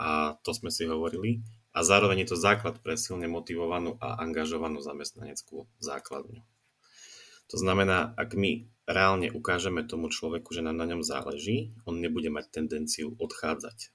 [0.00, 1.46] a to sme si hovorili.
[1.70, 6.42] A zároveň je to základ pre silne motivovanú a angažovanú zamestnaneckú základňu.
[7.50, 12.26] To znamená, ak my reálne ukážeme tomu človeku, že nám na ňom záleží, on nebude
[12.30, 13.94] mať tendenciu odchádzať.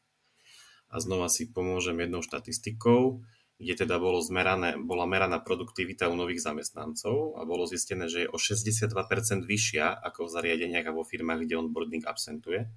[0.88, 6.44] A znova si pomôžem jednou štatistikou kde teda bolo zmerané, bola meraná produktivita u nových
[6.44, 8.92] zamestnancov a bolo zistené, že je o 62%
[9.48, 12.68] vyššia ako v zariadeniach a vo firmách, kde onboarding absentuje.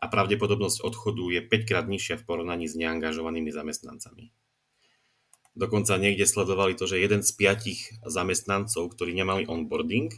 [0.00, 4.32] A pravdepodobnosť odchodu je 5 krát nižšia v porovnaní s neangažovanými zamestnancami.
[5.56, 10.12] Dokonca niekde sledovali to, že jeden z piatich zamestnancov, ktorí nemali onboarding,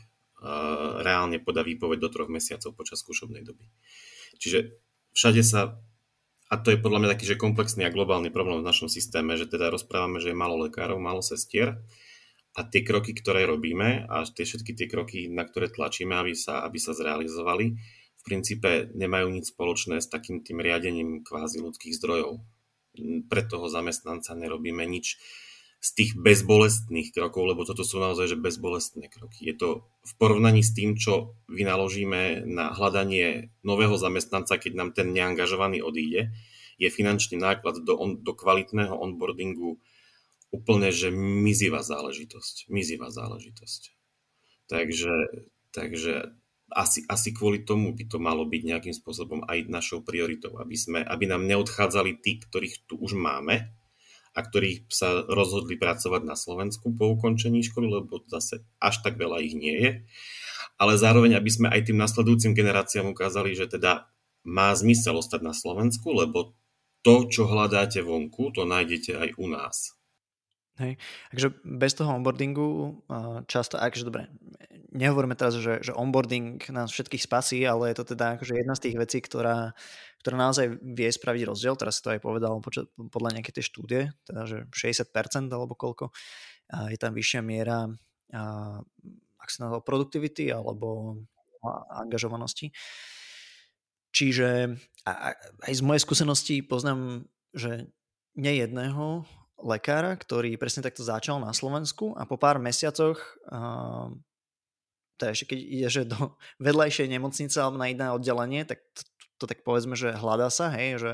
[1.02, 3.66] reálne podá výpoveď do troch mesiacov počas skúšobnej doby.
[4.42, 4.74] Čiže
[5.14, 5.78] všade sa
[6.52, 9.48] a to je podľa mňa taký, že komplexný a globálny problém v našom systéme, že
[9.48, 11.80] teda rozprávame, že je málo lekárov, málo sestier
[12.52, 16.60] a tie kroky, ktoré robíme a tie všetky tie kroky, na ktoré tlačíme, aby sa,
[16.68, 17.72] aby sa zrealizovali,
[18.22, 22.44] v princípe nemajú nič spoločné s takým tým riadením kvázi ľudských zdrojov.
[23.32, 25.16] Pre toho zamestnanca nerobíme nič
[25.82, 29.50] z tých bezbolestných krokov, lebo toto sú naozaj že bezbolestné kroky.
[29.50, 29.68] Je to
[30.06, 36.30] v porovnaní s tým, čo vynaložíme na hľadanie nového zamestnanca, keď nám ten neangažovaný odíde,
[36.78, 39.82] je finančný náklad do, on, do kvalitného onboardingu
[40.54, 42.70] úplne, že mizivá záležitosť.
[42.70, 43.82] Mizivá záležitosť.
[44.70, 45.14] Takže,
[45.74, 46.30] takže
[46.70, 51.02] asi, asi kvôli tomu by to malo byť nejakým spôsobom aj našou prioritou, aby, sme,
[51.02, 53.66] aby nám neodchádzali tí, ktorých tu už máme,
[54.32, 59.44] a ktorí sa rozhodli pracovať na Slovensku po ukončení školy, lebo zase až tak veľa
[59.44, 59.90] ich nie je.
[60.80, 64.08] Ale zároveň, aby sme aj tým nasledujúcim generáciám ukázali, že teda
[64.42, 66.56] má zmysel ostať na Slovensku, lebo
[67.04, 69.94] to, čo hľadáte vonku, to nájdete aj u nás.
[70.80, 70.96] Hej.
[71.30, 73.04] Takže bez toho onboardingu
[73.44, 74.32] často, akže dobre,
[74.92, 78.82] nehovoríme teraz, že, že onboarding nás všetkých spasí, ale je to teda akože jedna z
[78.88, 79.72] tých vecí, ktorá,
[80.20, 81.74] ktorá naozaj vie spraviť rozdiel.
[81.80, 82.60] Teraz to aj povedal
[83.10, 86.12] podľa nejakej tej štúdie, teda že 60% alebo koľko
[86.92, 87.88] je tam vyššia miera
[89.42, 91.18] ak sa nazval produktivity alebo
[91.90, 92.70] angažovanosti.
[94.12, 94.76] Čiže
[95.64, 97.26] aj z mojej skúsenosti poznám,
[97.56, 97.90] že
[98.36, 99.24] nie jedného
[99.62, 103.18] lekára, ktorý presne takto začal na Slovensku a po pár mesiacoch
[105.22, 106.34] to ešte keď ide že do
[106.66, 109.02] vedľajšej nemocnice alebo na iné oddelenie, tak to,
[109.38, 111.10] to tak povedzme, že hľadá sa, hej, že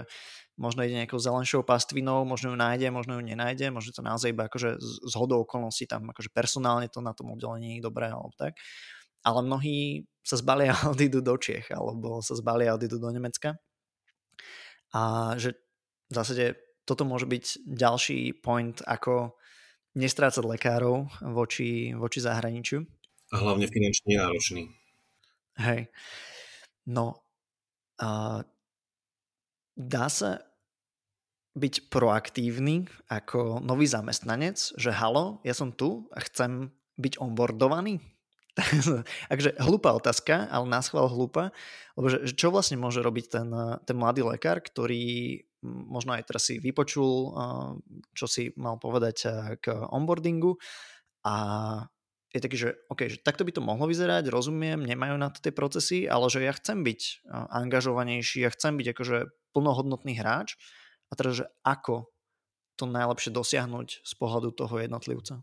[0.58, 4.50] možno ide nejakou zelenšou pastvinou, možno ju nájde, možno ju nenájde, možno to naozaj iba
[4.50, 8.58] akože z hodou okolností tam akože personálne to na tom oddelení je dobré alebo tak.
[9.22, 13.54] Ale mnohí sa zbalia a odídu do Čiech alebo sa zbalia a odídu do Nemecka.
[14.96, 15.54] A že
[16.08, 16.56] v zásade
[16.88, 19.36] toto môže byť ďalší point, ako
[19.92, 22.80] nestrácať lekárov voči, voči zahraničiu.
[23.28, 24.62] A hlavne finančne náročný.
[25.60, 25.92] Hej.
[26.88, 27.20] No,
[28.00, 28.40] a
[29.74, 30.40] dá sa
[31.58, 37.98] byť proaktívny ako nový zamestnanec, že halo, ja som tu a chcem byť onboardovaný?
[39.30, 41.54] Takže hlúpa otázka, ale nás chval hlúpa,
[41.94, 43.48] lebo že, čo vlastne môže robiť ten,
[43.86, 47.34] ten mladý lekár, ktorý možno aj teraz si vypočul,
[48.14, 49.16] čo si mal povedať
[49.58, 50.54] k onboardingu
[51.26, 51.34] a
[52.32, 55.52] je taký, že OK, že takto by to mohlo vyzerať, rozumiem, nemajú na to tie
[55.52, 59.16] procesy, ale že ja chcem byť angažovanejší, ja chcem byť akože
[59.56, 60.60] plnohodnotný hráč
[61.08, 62.12] a teraz, že ako
[62.76, 65.40] to najlepšie dosiahnuť z pohľadu toho jednotlivca?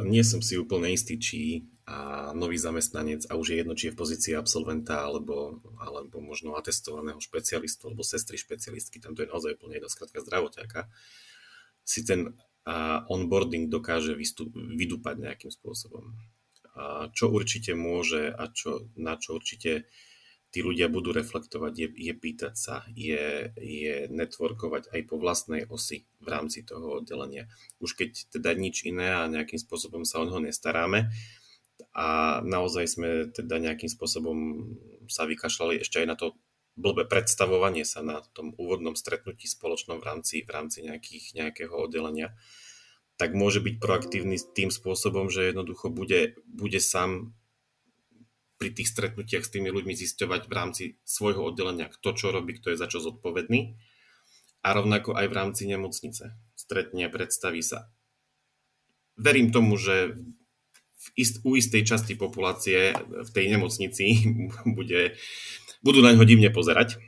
[0.00, 3.94] Nie som si úplne istý, či a nový zamestnanec a už je jedno, či je
[3.94, 9.58] v pozícii absolventa alebo, alebo možno atestovaného špecialistu alebo sestry špecialistky, tam to je naozaj
[9.58, 10.86] úplne jedno, skratka zdravotiaka,
[11.82, 16.12] si ten a onboarding dokáže vystup, vydúpať nejakým spôsobom.
[16.76, 19.90] A čo určite môže a čo, na čo určite
[20.50, 26.10] tí ľudia budú reflektovať, je, je pýtať sa, je, je networkovať aj po vlastnej osi
[26.18, 27.46] v rámci toho oddelenia.
[27.78, 31.10] Už keď teda nič iné a nejakým spôsobom sa o neho nestaráme,
[31.96, 34.68] a naozaj sme teda nejakým spôsobom
[35.08, 36.36] sa vykašľali ešte aj na to
[36.80, 42.32] blbé predstavovanie sa na tom úvodnom stretnutí spoločnom v rámci, v rámci nejakých, nejakého oddelenia,
[43.20, 47.36] tak môže byť proaktívny tým spôsobom, že jednoducho bude, bude sám
[48.56, 52.72] pri tých stretnutiach s tými ľuďmi zisťovať v rámci svojho oddelenia, kto čo robí, kto
[52.72, 53.76] je za čo zodpovedný.
[54.60, 56.36] A rovnako aj v rámci nemocnice.
[56.52, 57.88] Stretne, predstaví sa.
[59.16, 60.20] Verím tomu, že
[61.00, 64.04] v ist, u istej časti populácie v tej nemocnici
[64.76, 65.16] bude,
[65.80, 67.00] budú na ňo divne pozerať,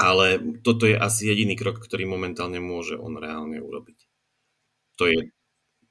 [0.00, 3.98] ale toto je asi jediný krok, ktorý momentálne môže on reálne urobiť.
[4.96, 5.32] To je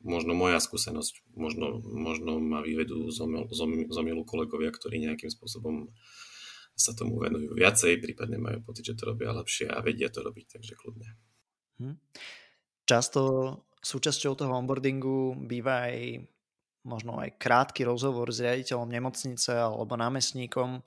[0.01, 5.91] možno moja skúsenosť, možno, možno ma vyvedú z omilu kolegovia, ktorí nejakým spôsobom
[6.79, 10.55] sa tomu venujú viacej, prípadne majú pocit, že to robia lepšie a vedia to robiť,
[10.55, 11.11] takže kľudne.
[11.83, 11.99] Hm.
[12.87, 13.21] Často
[13.83, 16.23] súčasťou toho onboardingu býva aj
[16.87, 20.79] možno aj krátky rozhovor s riaditeľom nemocnice alebo námestníkom,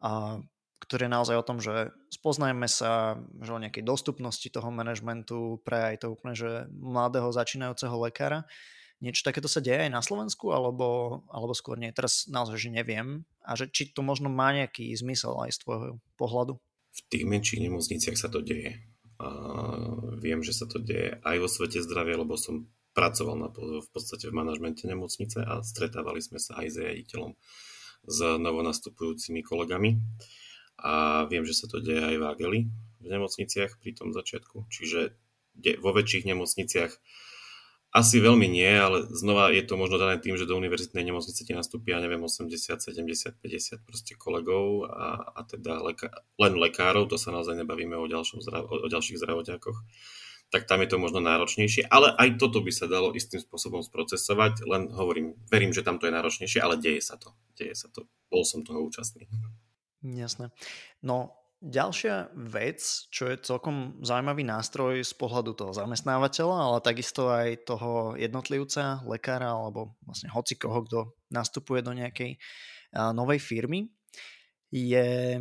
[0.00, 0.40] a,
[0.80, 5.94] ktorý je naozaj o tom, že spoznajme sa, že o nejakej dostupnosti toho manažmentu pre
[5.94, 8.48] aj to úplne, že mladého začínajúceho lekára.
[9.00, 11.88] Niečo takéto sa deje aj na Slovensku, alebo, alebo skôr nie?
[11.92, 13.24] Teraz naozaj, že neviem.
[13.44, 16.60] A že či to možno má nejaký zmysel aj z tvojho pohľadu?
[16.90, 18.76] V tých menších nemocniciach sa to deje.
[19.20, 19.28] A
[20.20, 24.28] viem, že sa to deje aj vo svete zdravia, lebo som pracoval na, v podstate
[24.28, 27.32] v manažmente nemocnice a stretávali sme sa aj s riaditeľom,
[28.10, 30.02] s novonastupujúcimi kolegami.
[30.82, 32.60] A viem, že sa to deje aj v Ageli
[33.00, 34.66] v nemocniciach pri tom začiatku.
[34.68, 35.14] Čiže
[35.78, 36.92] vo väčších nemocniciach
[37.90, 41.50] asi veľmi nie, ale znova je to možno dané tým, že do univerzitnej nemocnice ti
[41.50, 47.34] nastúpia, neviem, 80, 70, 50 proste kolegov a, a teda leka- len lekárov, to sa
[47.34, 49.78] naozaj nebavíme o, ďalšom, o, ďalších zdravotiakoch
[50.50, 54.66] tak tam je to možno náročnejšie, ale aj toto by sa dalo istým spôsobom sprocesovať,
[54.66, 58.10] len hovorím, verím, že tam to je náročnejšie, ale deje sa to, deje sa to,
[58.26, 59.30] bol som toho účastný.
[60.02, 60.50] Jasné.
[61.06, 62.82] No, ďalšia vec,
[63.14, 69.54] čo je celkom zaujímavý nástroj z pohľadu toho zamestnávateľa, ale takisto aj toho jednotlivca, lekára
[69.54, 70.98] alebo vlastne hoci koho, kto
[71.30, 72.40] nastupuje do nejakej
[73.14, 73.86] novej firmy,
[74.72, 75.38] je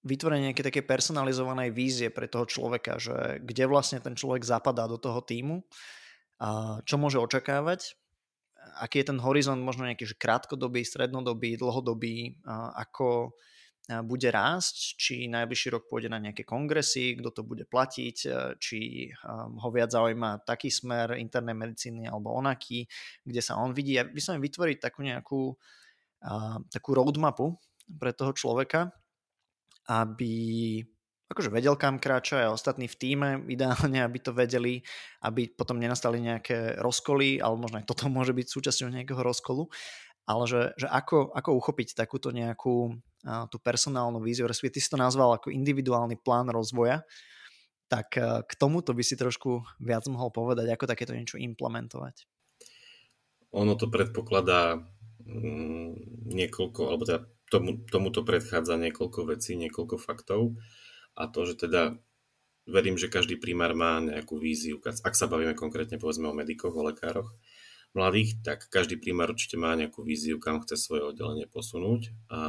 [0.00, 4.96] vytvorenie nejaké také personalizovanej vízie pre toho človeka, že kde vlastne ten človek zapadá do
[4.96, 5.60] toho týmu,
[6.40, 8.00] a čo môže očakávať,
[8.80, 12.40] aký je ten horizont možno nejaký že krátkodobý, strednodobý, dlhodobý,
[12.76, 13.36] ako
[14.06, 18.16] bude rásť, či najbližší rok pôjde na nejaké kongresy, kto to bude platiť,
[18.60, 22.86] či ho viac zaujíma taký smer internej medicíny alebo onaký,
[23.26, 23.98] kde sa on vidí.
[23.98, 25.40] Ja by som vytvoriť takú nejakú
[26.70, 27.56] takú roadmapu
[27.98, 28.94] pre toho človeka,
[29.90, 30.34] aby
[31.30, 34.82] akože vedel, kam kráča a ostatní v týme, ideálne, aby to vedeli,
[35.22, 39.70] aby potom nenastali nejaké rozkoly, ale možno aj toto môže byť súčasťou nejakého rozkolu,
[40.26, 44.90] ale že, že ako, ako uchopiť takúto nejakú a, tú personálnu víziu, respektíve ty si
[44.90, 47.06] to nazval ako individuálny plán rozvoja,
[47.86, 52.26] tak a, k tomuto by si trošku viac mohol povedať, ako takéto niečo implementovať.
[53.54, 54.82] Ono to predpokladá
[55.26, 60.56] mm, niekoľko, alebo teda tomu, tomuto predchádza niekoľko vecí, niekoľko faktov.
[61.18, 61.98] A to, že teda
[62.70, 66.86] verím, že každý primár má nejakú víziu, ak sa bavíme konkrétne povedzme o medikoch, o
[66.86, 67.34] lekároch
[67.90, 72.14] mladých, tak každý primár určite má nejakú víziu, kam chce svoje oddelenie posunúť.
[72.30, 72.40] A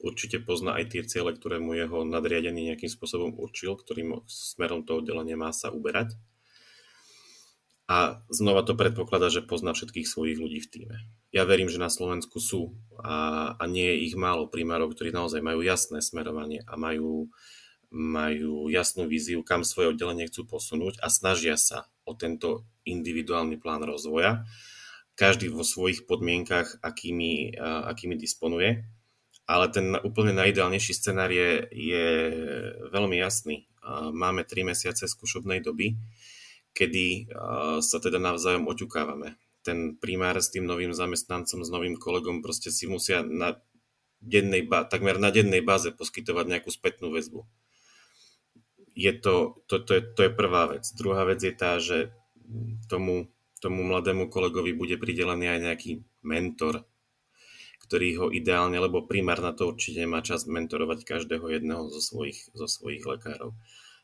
[0.00, 5.04] určite pozná aj tie ciele, ktoré mu jeho nadriadený nejakým spôsobom určil, ktorým smerom to
[5.04, 6.16] oddelenie má sa uberať.
[7.90, 10.96] A znova to predpokladá, že pozná všetkých svojich ľudí v týme
[11.30, 15.38] ja verím, že na Slovensku sú a, a nie je ich málo primárov, ktorí naozaj
[15.38, 17.30] majú jasné smerovanie a majú,
[17.94, 23.86] majú jasnú víziu, kam svoje oddelenie chcú posunúť a snažia sa o tento individuálny plán
[23.86, 24.42] rozvoja.
[25.14, 28.82] Každý vo svojich podmienkach, akými, akými disponuje.
[29.50, 32.06] Ale ten úplne najideálnejší scenár je, je
[32.90, 33.66] veľmi jasný.
[34.14, 35.98] Máme 3 mesiace skúšobnej doby,
[36.72, 37.30] kedy
[37.80, 42.88] sa teda navzájom oťukávame ten primár s tým novým zamestnancom, s novým kolegom proste si
[42.88, 43.60] musia na
[44.20, 47.44] dennej, takmer na dennej báze poskytovať nejakú spätnú väzbu.
[48.96, 50.84] Je to, to, to, je, to je prvá vec.
[50.96, 52.12] Druhá vec je tá, že
[52.88, 55.90] tomu, tomu mladému kolegovi bude pridelený aj nejaký
[56.24, 56.84] mentor,
[57.84, 62.48] ktorý ho ideálne, lebo primár na to určite má čas mentorovať každého jedného zo svojich,
[62.52, 63.56] zo svojich lekárov.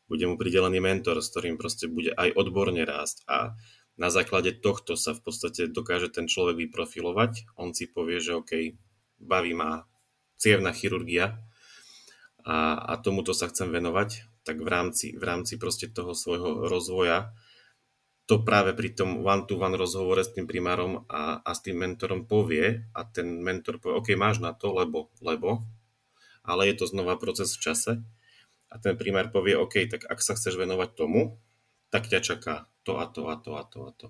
[0.06, 3.58] Bude mu pridelený mentor, s ktorým proste bude aj odborne rásť a
[3.96, 7.56] na základe tohto sa v podstate dokáže ten človek vyprofilovať.
[7.56, 8.76] On si povie, že OK,
[9.16, 9.88] baví ma
[10.36, 11.40] cievna chirurgia
[12.44, 17.32] a, a tomuto sa chcem venovať, tak v rámci, v rámci proste toho svojho rozvoja
[18.26, 22.90] to práve pri tom one-to-one rozhovore s tým primárom a, a s tým mentorom povie
[22.90, 25.62] a ten mentor povie, OK, máš na to, lebo, lebo,
[26.42, 27.92] ale je to znova proces v čase
[28.70, 31.38] a ten primár povie, OK, tak ak sa chceš venovať tomu,
[31.90, 34.08] tak ťa čaká to a to a to a to a to.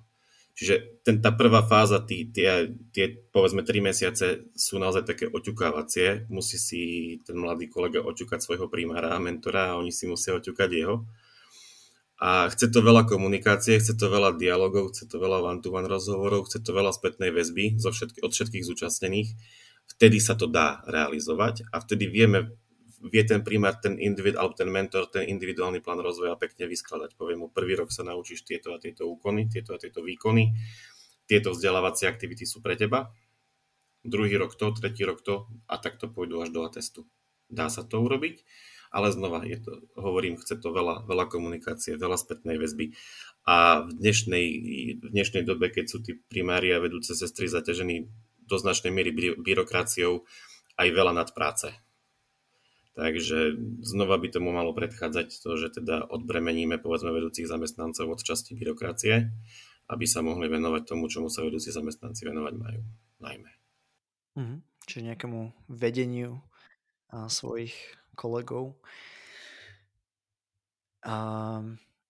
[0.57, 6.33] Čiže ten, tá prvá fáza, tí, tie, tie povedzme 3 mesiace sú naozaj také oťukávacie.
[6.33, 6.83] Musí si
[7.29, 11.05] ten mladý kolega oťukať svojho primára a mentora a oni si musia oťukať jeho.
[12.17, 16.65] A chce to veľa komunikácie, chce to veľa dialogov, chce to veľa one-to-one rozhovorov, chce
[16.65, 19.37] to veľa spätnej väzby zo všetky, od všetkých zúčastnených.
[19.93, 22.57] Vtedy sa to dá realizovať a vtedy vieme,
[23.07, 27.15] vie ten primár, ten individ, alebo ten mentor, ten individuálny plán rozvoja pekne vyskladať.
[27.15, 30.55] Poviem mu, prvý rok sa naučíš tieto a tieto úkony, tieto a tieto výkony,
[31.27, 33.11] tieto vzdelávacie aktivity sú pre teba,
[34.07, 37.07] druhý rok to, tretí rok to a takto pôjdu až do atestu.
[37.47, 38.43] Dá sa to urobiť
[38.97, 42.97] ale znova, je to, hovorím, chce to veľa, veľa komunikácie, veľa spätnej väzby.
[43.45, 44.47] A v dnešnej,
[44.97, 48.09] v dnešnej dobe, keď sú tí primári a vedúce sestry zaťažení
[48.47, 50.25] do značnej miery by, byrokraciou,
[50.81, 51.77] aj veľa nadpráce.
[52.97, 58.57] Takže znova by tomu malo predchádzať to, že teda odbremeníme povedzme vedúcich zamestnancov od časti
[58.57, 59.29] byrokracie,
[59.93, 62.81] aby sa mohli venovať tomu, čomu sa vedúci zamestnanci venovať majú
[63.21, 63.51] najmä.
[64.41, 64.59] Mm-hmm.
[64.89, 66.41] Čiže nejakému vedeniu
[67.13, 67.77] a svojich
[68.17, 68.81] kolegov.
[71.05, 71.17] A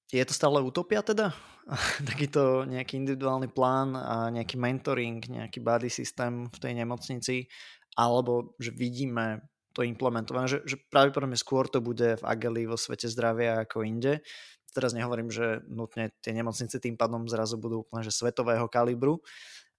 [0.06, 1.34] je to stále utopia teda?
[2.14, 7.50] Takýto nejaký individuálny plán a nejaký mentoring, nejaký body systém v tej nemocnici,
[7.98, 9.42] alebo že vidíme
[9.76, 14.24] to implementované, že, že pravdepodobne skôr to bude v Ageli vo svete zdravia ako inde.
[14.72, 19.20] Teraz nehovorím, že nutne tie nemocnice tým pádom zrazu budú úplne že svetového kalibru,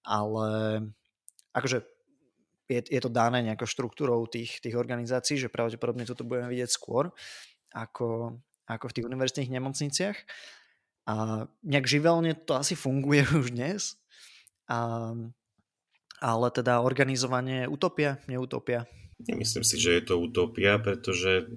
[0.05, 0.81] ale
[1.57, 1.81] akože
[2.69, 7.09] je, je to dané nejakou štruktúrou tých, tých organizácií, že pravdepodobne toto budeme vidieť skôr
[7.73, 8.37] ako,
[8.69, 10.17] ako v tých univerzitných nemocniciach.
[11.07, 13.97] A nejak živelne to asi funguje už dnes.
[14.67, 15.09] A,
[16.21, 18.85] ale teda organizovanie utopia, neutopia.
[19.25, 21.49] Nemyslím si, že je to utopia, pretože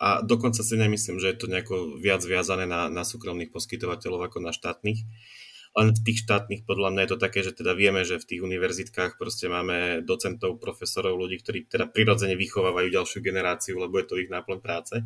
[0.00, 4.38] a dokonca si nemyslím, že je to nejako viac viazané na, na súkromných poskytovateľov ako
[4.40, 5.04] na štátnych.
[5.70, 8.40] Len v tých štátnych podľa mňa je to také, že teda vieme, že v tých
[8.42, 14.18] univerzitkách proste máme docentov, profesorov, ľudí, ktorí teda prirodzene vychovávajú ďalšiu generáciu, lebo je to
[14.18, 14.98] ich náplň práce.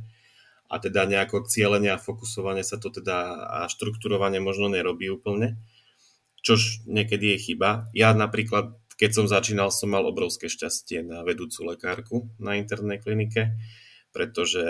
[0.70, 5.61] A teda nejako cieľenie a fokusovanie sa to teda a štruktúrovanie možno nerobí úplne,
[6.41, 7.91] čož niekedy je chyba.
[7.93, 13.52] Ja napríklad, keď som začínal, som mal obrovské šťastie na vedúcu lekárku na internej klinike,
[14.16, 14.64] pretože,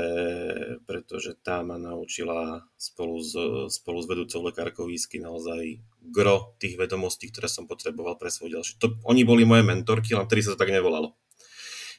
[0.91, 3.31] pretože tá ma naučila spolu s,
[3.79, 5.79] spolu s vedúcou lekárkou výsky naozaj
[6.11, 8.83] gro tých vedomostí, ktoré som potreboval pre svoj ďalší.
[8.83, 11.15] To, oni boli moje mentorky, len vtedy sa to tak nevolalo.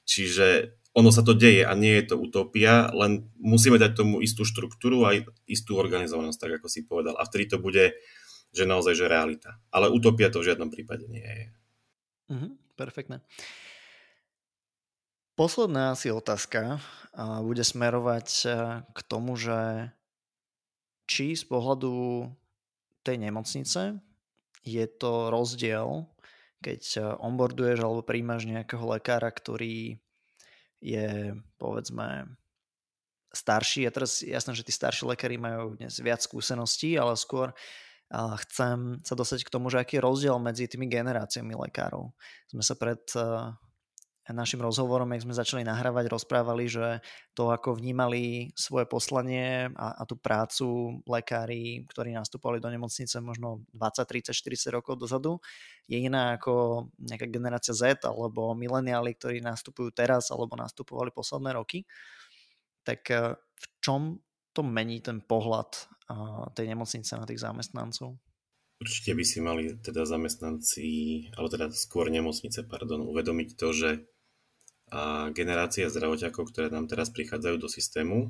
[0.03, 4.43] Čiže ono sa to deje a nie je to utopia, len musíme dať tomu istú
[4.43, 5.15] štruktúru a
[5.47, 7.15] istú organizovanosť, tak ako si povedal.
[7.15, 7.95] A vtedy to bude,
[8.51, 9.55] že naozaj, že realita.
[9.71, 11.47] Ale utopia to v žiadnom prípade nie je.
[12.31, 13.21] Mm-hmm, perfektné.
[15.35, 16.79] Posledná asi otázka
[17.43, 18.47] bude smerovať e,
[18.81, 19.91] k tomu, že
[21.05, 22.25] či z pohľadu
[23.03, 23.99] tej nemocnice
[24.63, 26.07] je to rozdiel,
[26.63, 29.99] keď e, onboarduješ alebo príjmaš nejakého lekára, ktorý
[30.79, 32.31] je povedzme
[33.35, 33.85] starší.
[33.85, 37.51] A teraz jasné, že tí starší lekári majú dnes viac skúseností, ale skôr
[38.13, 42.13] chcem sa dostať k tomu, že aký je rozdiel medzi tými generáciami lekárov.
[42.45, 43.21] Sme sa pred e,
[44.29, 47.01] našim rozhovorom, jak sme začali nahrávať, rozprávali, že
[47.33, 53.65] to, ako vnímali svoje poslanie a, a tú prácu lekári, ktorí nastupovali do nemocnice možno
[53.73, 55.41] 20, 30, 40 rokov dozadu,
[55.89, 61.85] je iná ako nejaká generácia Z alebo mileniáli, ktorí nastupujú teraz alebo nastupovali posledné roky.
[62.85, 64.21] Tak eh, v čom
[64.55, 65.94] to mení ten pohľad
[66.53, 68.17] tej nemocnice na tých zamestnancov?
[68.75, 70.87] Určite by si mali teda zamestnanci,
[71.33, 73.89] alebo teda skôr nemocnice, pardon, uvedomiť to, že
[75.31, 78.29] generácia zdravotiakov, ktoré nám teraz prichádzajú do systému,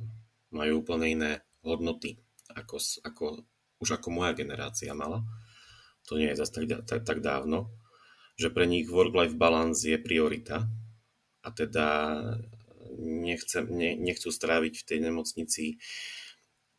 [0.54, 1.32] majú úplne iné
[1.66, 2.22] hodnoty,
[2.54, 3.26] ako, ako,
[3.82, 5.26] už ako moja generácia mala.
[6.08, 7.74] To nie je zase tak, tak, tak dávno.
[8.38, 10.70] Že pre nich work-life balance je priorita
[11.42, 11.88] a teda
[13.02, 15.66] nechce, ne, nechcú stráviť v tej nemocnici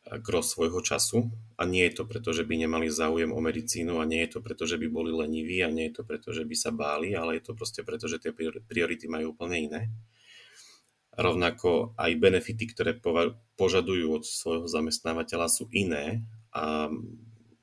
[0.07, 4.07] gro svojho času a nie je to preto, že by nemali záujem o medicínu a
[4.07, 6.55] nie je to preto, že by boli leniví a nie je to preto, že by
[6.55, 8.31] sa báli, ale je to proste preto, že tie
[8.63, 9.83] priority majú úplne iné.
[11.17, 13.03] Rovnako aj benefity, ktoré
[13.59, 16.23] požadujú od svojho zamestnávateľa sú iné
[16.55, 16.87] a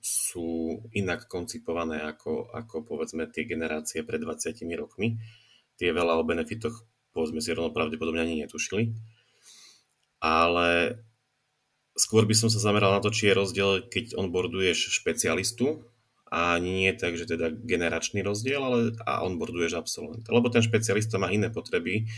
[0.03, 5.15] sú inak koncipované ako, ako povedzme tie generácie pred 20 rokmi.
[5.79, 6.83] Tie veľa o benefitoch
[7.15, 8.91] povedzme si rovno pravdepodobne ani netušili.
[10.19, 10.99] Ale
[11.93, 15.85] skôr by som sa zameral na to, či je rozdiel, keď onboarduješ špecialistu
[16.33, 20.33] a nie tak, že teda generačný rozdiel, ale a onboarduješ absolventa.
[20.33, 22.09] Lebo ten špecialista má iné potreby,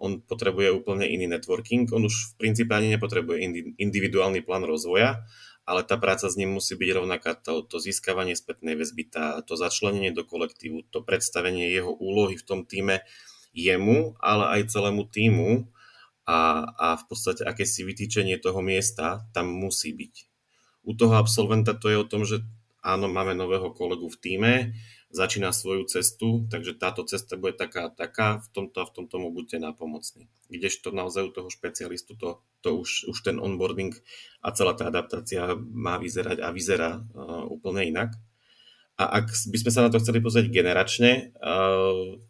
[0.00, 3.44] on potrebuje úplne iný networking, on už v princípe ani nepotrebuje
[3.76, 5.26] individuálny plán rozvoja,
[5.68, 7.36] ale tá práca s ním musí byť rovnaká.
[7.44, 12.46] To, to získavanie spätnej väzby, tá, to začlenenie do kolektívu, to predstavenie jeho úlohy v
[12.46, 13.04] tom týme
[13.52, 15.68] jemu, ale aj celému týmu
[16.28, 20.14] a, a v podstate akési vytýčenie toho miesta tam musí byť.
[20.84, 22.44] U toho absolventa to je o tom, že
[22.84, 24.52] áno, máme nového kolegu v týme,
[25.08, 29.32] začína svoju cestu, takže táto cesta bude taká taká, v tomto a v tomto mu
[29.32, 30.28] buďte nápomocní.
[30.52, 33.96] Kdežto naozaj u toho špecialistu to, to už, už ten onboarding
[34.44, 38.12] a celá tá adaptácia má vyzerať a vyzerá uh, úplne inak.
[39.00, 42.20] A ak by sme sa na to chceli pozrieť generačne, uh,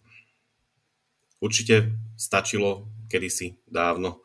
[1.42, 4.22] určite stačilo kedysi dávno.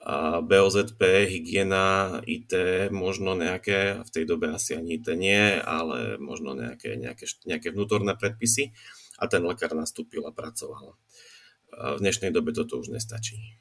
[0.00, 2.52] A BOZP, hygiena, IT,
[2.88, 8.16] možno nejaké, v tej dobe asi ani IT nie, ale možno nejaké, nejaké, nejaké vnútorné
[8.16, 8.72] predpisy
[9.20, 10.96] a ten lekár nastúpil a pracoval.
[11.76, 13.60] A v dnešnej dobe toto už nestačí.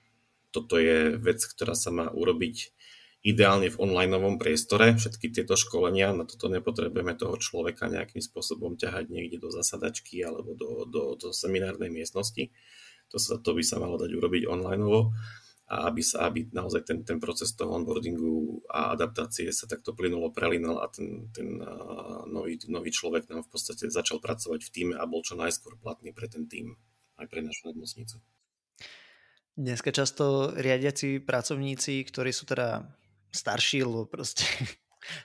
[0.56, 2.72] Toto je vec, ktorá sa má urobiť
[3.20, 4.96] ideálne v onlineovom priestore.
[4.96, 10.56] Všetky tieto školenia, na toto nepotrebujeme toho človeka nejakým spôsobom ťahať niekde do zasadačky alebo
[10.56, 12.48] do, do, do seminárnej miestnosti
[13.10, 14.86] to, sa, to by sa malo dať urobiť online
[15.70, 20.34] a aby, sa, aby naozaj ten, ten proces toho onboardingu a adaptácie sa takto plynulo
[20.34, 21.62] prelinal a ten, ten
[22.26, 26.10] nový, nový človek nám v podstate začal pracovať v týme a bol čo najskôr platný
[26.10, 26.74] pre ten tým,
[27.22, 28.18] aj pre našu nemocnicu.
[29.54, 32.90] Dneska často riadiaci pracovníci, ktorí sú teda
[33.30, 34.50] starší, lebo proste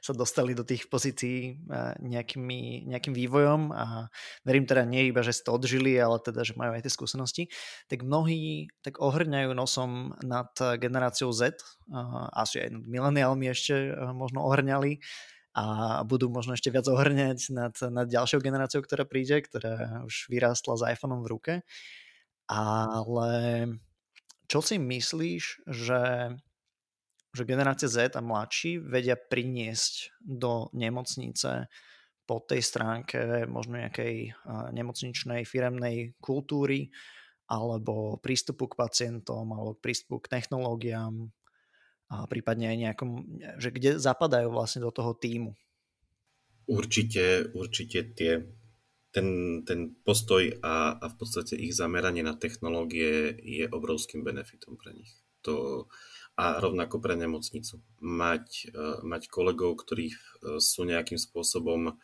[0.02, 1.60] sa dostali do tých pozícií
[2.00, 3.74] nejakými, nejakým vývojom.
[3.74, 4.08] A
[4.46, 7.44] verím teda nie iba, že ste odžili, ale teda, že majú aj tie skúsenosti,
[7.90, 11.58] tak mnohí tak ohrňajú nosom nad generáciou Z,
[12.34, 15.02] asi aj nad mileniálmi ešte možno ohrňali.
[15.54, 20.74] A budú možno ešte viac ohrňať nad, nad ďalšou generáciou, ktorá príde, ktorá už vyrástla
[20.74, 21.54] s iPhoneom v ruke.
[22.50, 23.30] Ale
[24.50, 26.00] čo si myslíš, že
[27.34, 31.66] že generácia Z a mladší vedia priniesť do nemocnice
[32.24, 34.32] po tej stránke možno nejakej
[34.72, 36.88] nemocničnej firemnej kultúry
[37.44, 41.28] alebo prístupu k pacientom alebo prístupu k technológiám
[42.08, 43.10] a prípadne aj nejakom,
[43.60, 45.52] že kde zapadajú vlastne do toho týmu.
[46.64, 48.40] Určite, určite tie,
[49.12, 54.96] ten, ten postoj a, a v podstate ich zameranie na technológie je obrovským benefitom pre
[54.96, 55.12] nich.
[55.44, 55.84] To,
[56.34, 57.78] a rovnako pre nemocnicu.
[58.02, 60.16] Mať, e, mať kolegov, ktorí e,
[60.58, 61.94] sú nejakým spôsobom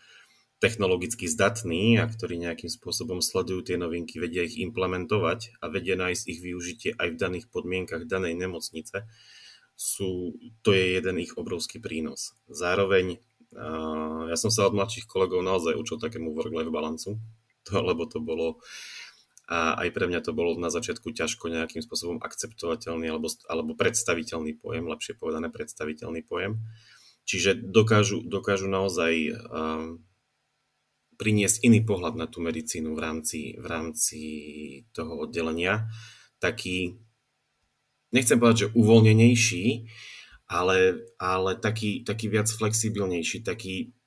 [0.60, 6.24] technologicky zdatní a ktorí nejakým spôsobom sledujú tie novinky, vedia ich implementovať a vedia nájsť
[6.30, 9.08] ich využitie aj v daných podmienkach danej nemocnice,
[9.74, 12.36] sú, to je jeden ich obrovský prínos.
[12.46, 13.18] Zároveň e,
[14.30, 17.18] ja som sa od mladších kolegov naozaj učil takému work-life balancu,
[17.66, 18.62] to, lebo to bolo
[19.50, 24.54] a aj pre mňa to bolo na začiatku ťažko nejakým spôsobom akceptovateľný alebo, alebo predstaviteľný
[24.62, 26.62] pojem, lepšie povedané predstaviteľný pojem.
[27.26, 30.06] Čiže dokážu, dokážu naozaj um,
[31.18, 34.20] priniesť iný pohľad na tú medicínu v rámci, v rámci
[34.94, 35.90] toho oddelenia.
[36.38, 36.96] Taký,
[38.14, 39.66] nechcem povedať, že uvoľnenejší,
[40.46, 43.98] ale, ale taký, taký viac flexibilnejší, taký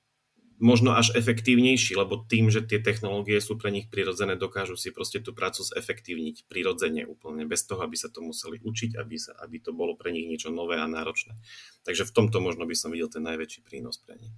[0.64, 5.20] možno až efektívnejší, lebo tým, že tie technológie sú pre nich prirodzené, dokážu si proste
[5.20, 9.59] tú prácu zefektívniť prirodzene úplne, bez toho, aby sa to museli učiť, aby, sa, aby
[9.59, 11.36] to bolo pre nich niečo nové a náročné.
[11.84, 14.32] Takže v tomto možno by som videl ten najväčší prínos pre nich.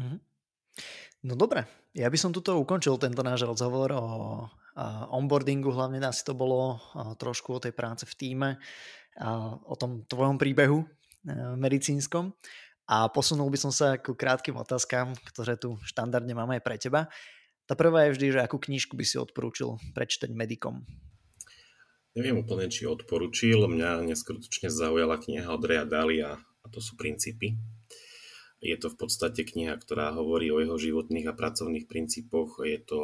[0.00, 0.20] Mm-hmm.
[1.28, 4.04] No dobre, ja by som tuto ukončil tento náš rozhovor o
[5.12, 6.80] onboardingu, hlavne asi to bolo
[7.16, 8.50] trošku o tej práce v týme,
[9.64, 10.84] o tom tvojom príbehu
[11.56, 12.36] medicínskom.
[12.86, 17.10] A posunul by som sa ku krátkým otázkam, ktoré tu štandardne máme aj pre teba.
[17.66, 20.86] Tá prvá je vždy, že akú knižku by si odporúčil prečítať medikom?
[22.14, 23.66] Neviem úplne, či odporúčil.
[23.66, 27.58] Mňa neskutočne zaujala kniha od Rea Dalia a to sú princípy.
[28.62, 32.64] Je to v podstate kniha, ktorá hovorí o jeho životných a pracovných princípoch.
[32.64, 32.98] Je to,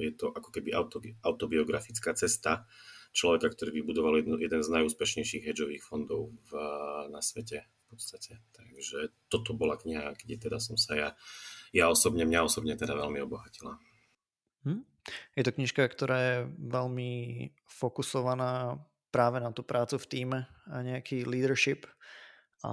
[0.00, 0.74] je to ako keby
[1.22, 2.66] autobiografická cesta
[3.14, 6.58] človeka, ktorý vybudoval jeden z najúspešnejších hedžových fondov v,
[7.14, 8.42] na svete podstate.
[8.52, 11.08] Takže toto bola kniha, kde teda som sa ja,
[11.70, 13.78] ja osobne, mňa osobne teda veľmi obohatila.
[14.66, 14.82] Hm?
[15.36, 17.10] Je to knižka, ktorá je veľmi
[17.68, 18.80] fokusovaná
[19.14, 21.86] práve na tú prácu v týme a nejaký leadership
[22.64, 22.72] a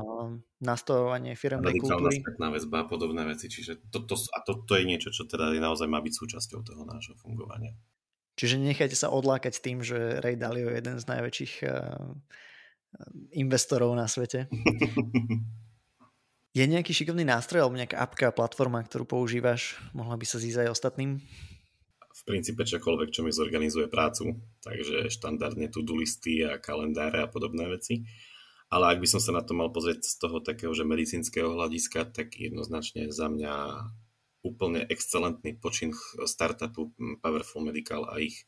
[0.63, 2.24] nastavovanie firmnej kultúry.
[2.24, 3.51] spätná väzba a podobné veci.
[3.51, 6.88] Čiže to, to, a to, to je niečo, čo teda naozaj má byť súčasťou toho
[6.88, 7.76] nášho fungovania.
[8.39, 12.15] Čiže nechajte sa odlákať tým, že Ray Dalio je jeden z najväčších uh,
[13.31, 14.51] investorov na svete.
[16.57, 19.79] je nejaký šikovný nástroj alebo nejaká apka, platforma, ktorú používaš?
[19.95, 21.23] Mohla by sa zísť aj ostatným?
[22.11, 24.35] V princípe čokoľvek, čo mi zorganizuje prácu.
[24.61, 28.03] Takže štandardne to-do listy a kalendáre a podobné veci.
[28.71, 32.15] Ale ak by som sa na to mal pozrieť z toho takého, že medicínskeho hľadiska,
[32.15, 33.55] tak jednoznačne za mňa
[34.47, 35.91] úplne excelentný počin
[36.23, 38.47] startupu Powerful Medical a ich,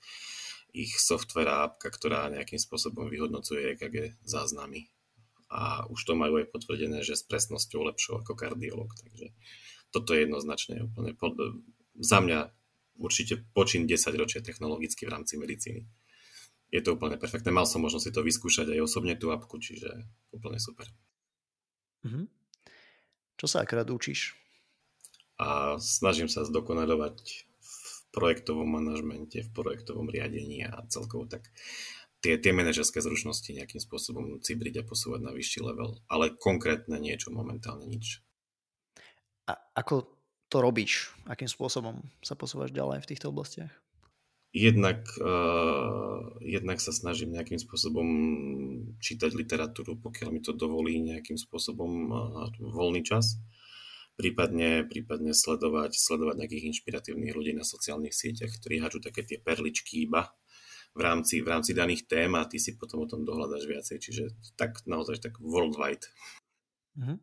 [0.74, 4.89] ich software appka, ktorá nejakým spôsobom vyhodnocuje EKG záznamy.
[5.53, 8.89] A už to majú aj potvrdené, že s presnosťou lepšou ako kardiolog.
[8.89, 9.30] Takže
[9.93, 11.38] toto je jednoznačne úplne pod,
[12.01, 12.49] za mňa
[12.97, 15.86] určite počin 10 ročia technologicky v rámci medicíny.
[16.74, 17.53] Je to úplne perfektné.
[17.53, 19.93] Mal som možnosť si to vyskúšať aj osobne tú apku, čiže
[20.34, 20.89] úplne super.
[22.01, 22.26] Mm-hmm.
[23.38, 24.34] Čo sa akrát učíš?
[25.43, 27.45] a snažím sa zdokonalovať
[28.14, 31.49] projektovom manažmente, v projektovom riadení a celkovo tak
[32.24, 35.99] tie, tie manažerské zručnosti nejakým spôsobom cibriť a posúvať na vyšší level.
[36.07, 38.24] Ale konkrétne niečo, momentálne nič.
[39.49, 40.07] A ako
[40.47, 41.11] to robíš?
[41.28, 43.74] Akým spôsobom sa posúvaš ďalej v týchto oblastiach?
[44.53, 48.05] Jednak, uh, jednak sa snažím nejakým spôsobom
[49.01, 53.41] čítať literatúru, pokiaľ mi to dovolí nejakým spôsobom uh, voľný čas
[54.14, 60.05] prípadne, prípadne sledovať, sledovať nejakých inšpiratívnych ľudí na sociálnych sieťach, ktorí háču také tie perličky
[60.05, 60.30] iba
[60.93, 63.97] v rámci, v rámci daných tém a ty si potom o tom dohľadaš viacej.
[63.97, 66.05] Čiže tak naozaj tak worldwide.
[66.93, 67.18] Mm-hmm.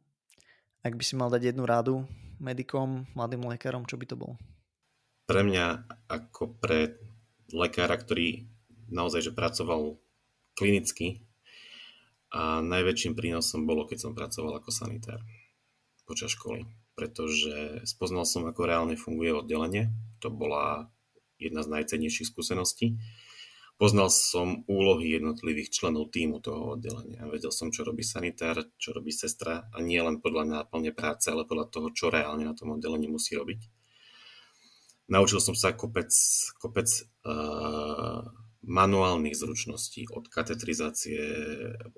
[0.81, 2.03] Ak by si mal dať jednu rádu
[2.43, 4.35] medikom, mladým lekárom, čo by to bolo?
[5.31, 6.99] Pre mňa ako pre
[7.55, 8.51] lekára, ktorý
[8.91, 9.95] naozaj že pracoval
[10.59, 11.23] klinicky
[12.35, 15.23] a najväčším prínosom bolo, keď som pracoval ako sanitár
[16.03, 16.67] počas školy
[17.01, 19.89] pretože spoznal som, ako reálne funguje oddelenie.
[20.21, 20.93] To bola
[21.41, 23.01] jedna z najcennejších skúseností.
[23.81, 27.25] Poznal som úlohy jednotlivých členov týmu toho oddelenia.
[27.25, 31.49] Vedel som, čo robí sanitár, čo robí sestra a nie len podľa náplne práce, ale
[31.49, 33.65] podľa toho, čo reálne na tom oddelení musí robiť.
[35.09, 36.13] Naučil som sa kopec,
[36.61, 36.93] kopec
[37.25, 38.21] uh,
[38.69, 41.25] manuálnych zručností od katetrizácie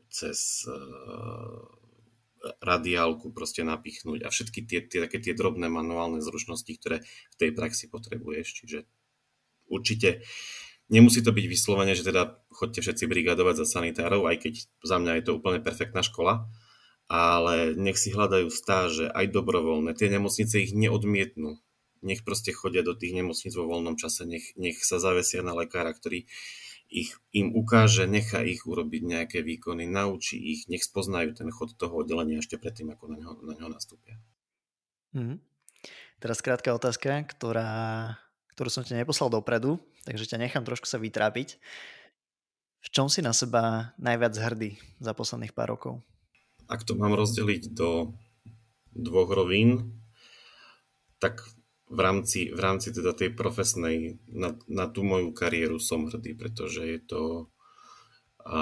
[0.06, 1.81] cez uh,
[2.58, 7.50] radiálku proste napichnúť a všetky tie, tie, také tie drobné manuálne zručnosti, ktoré v tej
[7.54, 8.46] praxi potrebuješ.
[8.62, 8.78] Čiže
[9.70, 10.26] určite
[10.90, 15.12] nemusí to byť vyslovene, že teda chodte všetci brigadovať za sanitárov, aj keď za mňa
[15.18, 16.50] je to úplne perfektná škola,
[17.06, 19.94] ale nech si hľadajú stáže aj dobrovoľné.
[19.94, 21.60] Tie nemocnice ich neodmietnú.
[22.02, 25.94] Nech proste chodia do tých nemocnic vo voľnom čase, nech, nech sa zavesia na lekára,
[25.94, 26.26] ktorý
[26.92, 32.04] ich, im ukáže, nechá ich urobiť nejaké výkony, naučí ich, nech spoznajú ten chod toho
[32.04, 34.20] oddelenia ešte predtým, ako na ňo, na ňo nastúpia.
[35.16, 35.40] Mm.
[36.20, 37.70] Teraz krátka otázka, ktorá,
[38.54, 41.56] ktorú som ti neposlal dopredu, takže ťa nechám trošku sa vytrápiť.
[42.82, 46.04] V čom si na seba najviac hrdý za posledných pár rokov?
[46.68, 48.14] Ak to mám rozdeliť do
[48.92, 49.98] dvoch rovín,
[51.18, 51.42] tak
[51.92, 56.80] v rámci, v rámci teda tej profesnej, na, na tú moju kariéru som hrdý, pretože
[56.88, 57.22] je to,
[58.42, 58.58] a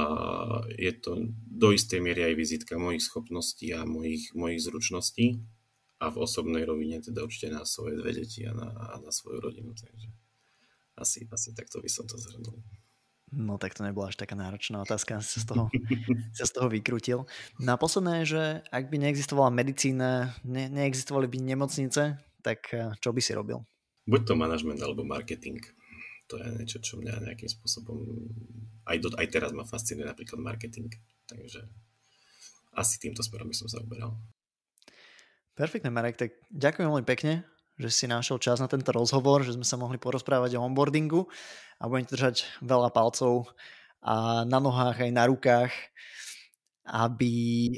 [0.74, 5.40] je to do istej miery aj vizitka mojich schopností a mojich, mojich zručností
[6.02, 9.38] a v osobnej rovine teda určite na svoje dve deti a na, a na svoju
[9.40, 9.72] rodinu.
[9.78, 10.10] Takže
[10.98, 12.58] asi, asi takto by som to zhrnul.
[13.30, 15.70] No tak to nebola až taká náročná otázka, sa z toho,
[16.38, 17.30] sa z toho vykrutil.
[17.62, 23.20] No posledné že ak by neexistovala medicína, ne, neexistovali by nemocnice, tak eh, čo by
[23.20, 23.60] si robil?
[24.08, 25.60] Buď to manažment alebo marketing.
[26.30, 28.06] To je niečo, čo mňa nejakým spôsobom
[28.86, 30.90] aj, do, aj teraz ma fascinuje napríklad marketing.
[31.26, 31.66] Takže
[32.74, 34.14] asi týmto smerom by som sa uberal.
[35.58, 37.44] Perfektne, Marek, tak ďakujem veľmi pekne,
[37.76, 41.26] že si našiel čas na tento rozhovor, že sme sa mohli porozprávať o onboardingu
[41.82, 43.50] a budem držať veľa palcov
[44.00, 45.72] a na nohách aj na rukách
[46.90, 47.34] aby,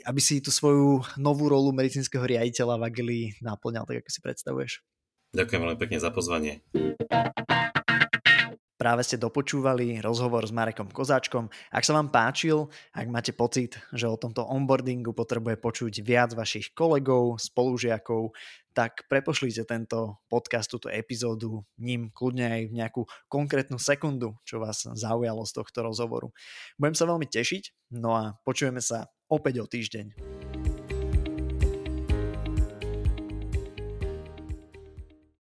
[0.08, 4.72] aby si tú svoju novú rolu medicínskeho riaditeľa v Agili naplňal tak, ako si predstavuješ.
[5.36, 6.64] Ďakujem veľmi pekne za pozvanie.
[8.82, 11.46] Práve ste dopočúvali rozhovor s Marekom Kozáčkom.
[11.70, 16.74] Ak sa vám páčil, ak máte pocit, že o tomto onboardingu potrebuje počuť viac vašich
[16.74, 18.34] kolegov, spolužiakov,
[18.74, 24.82] tak prepošlite tento podcast, túto epizódu ním kľudne aj v nejakú konkrétnu sekundu, čo vás
[24.82, 26.34] zaujalo z tohto rozhovoru.
[26.74, 30.06] Budem sa veľmi tešiť, no a počujeme sa opäť o týždeň.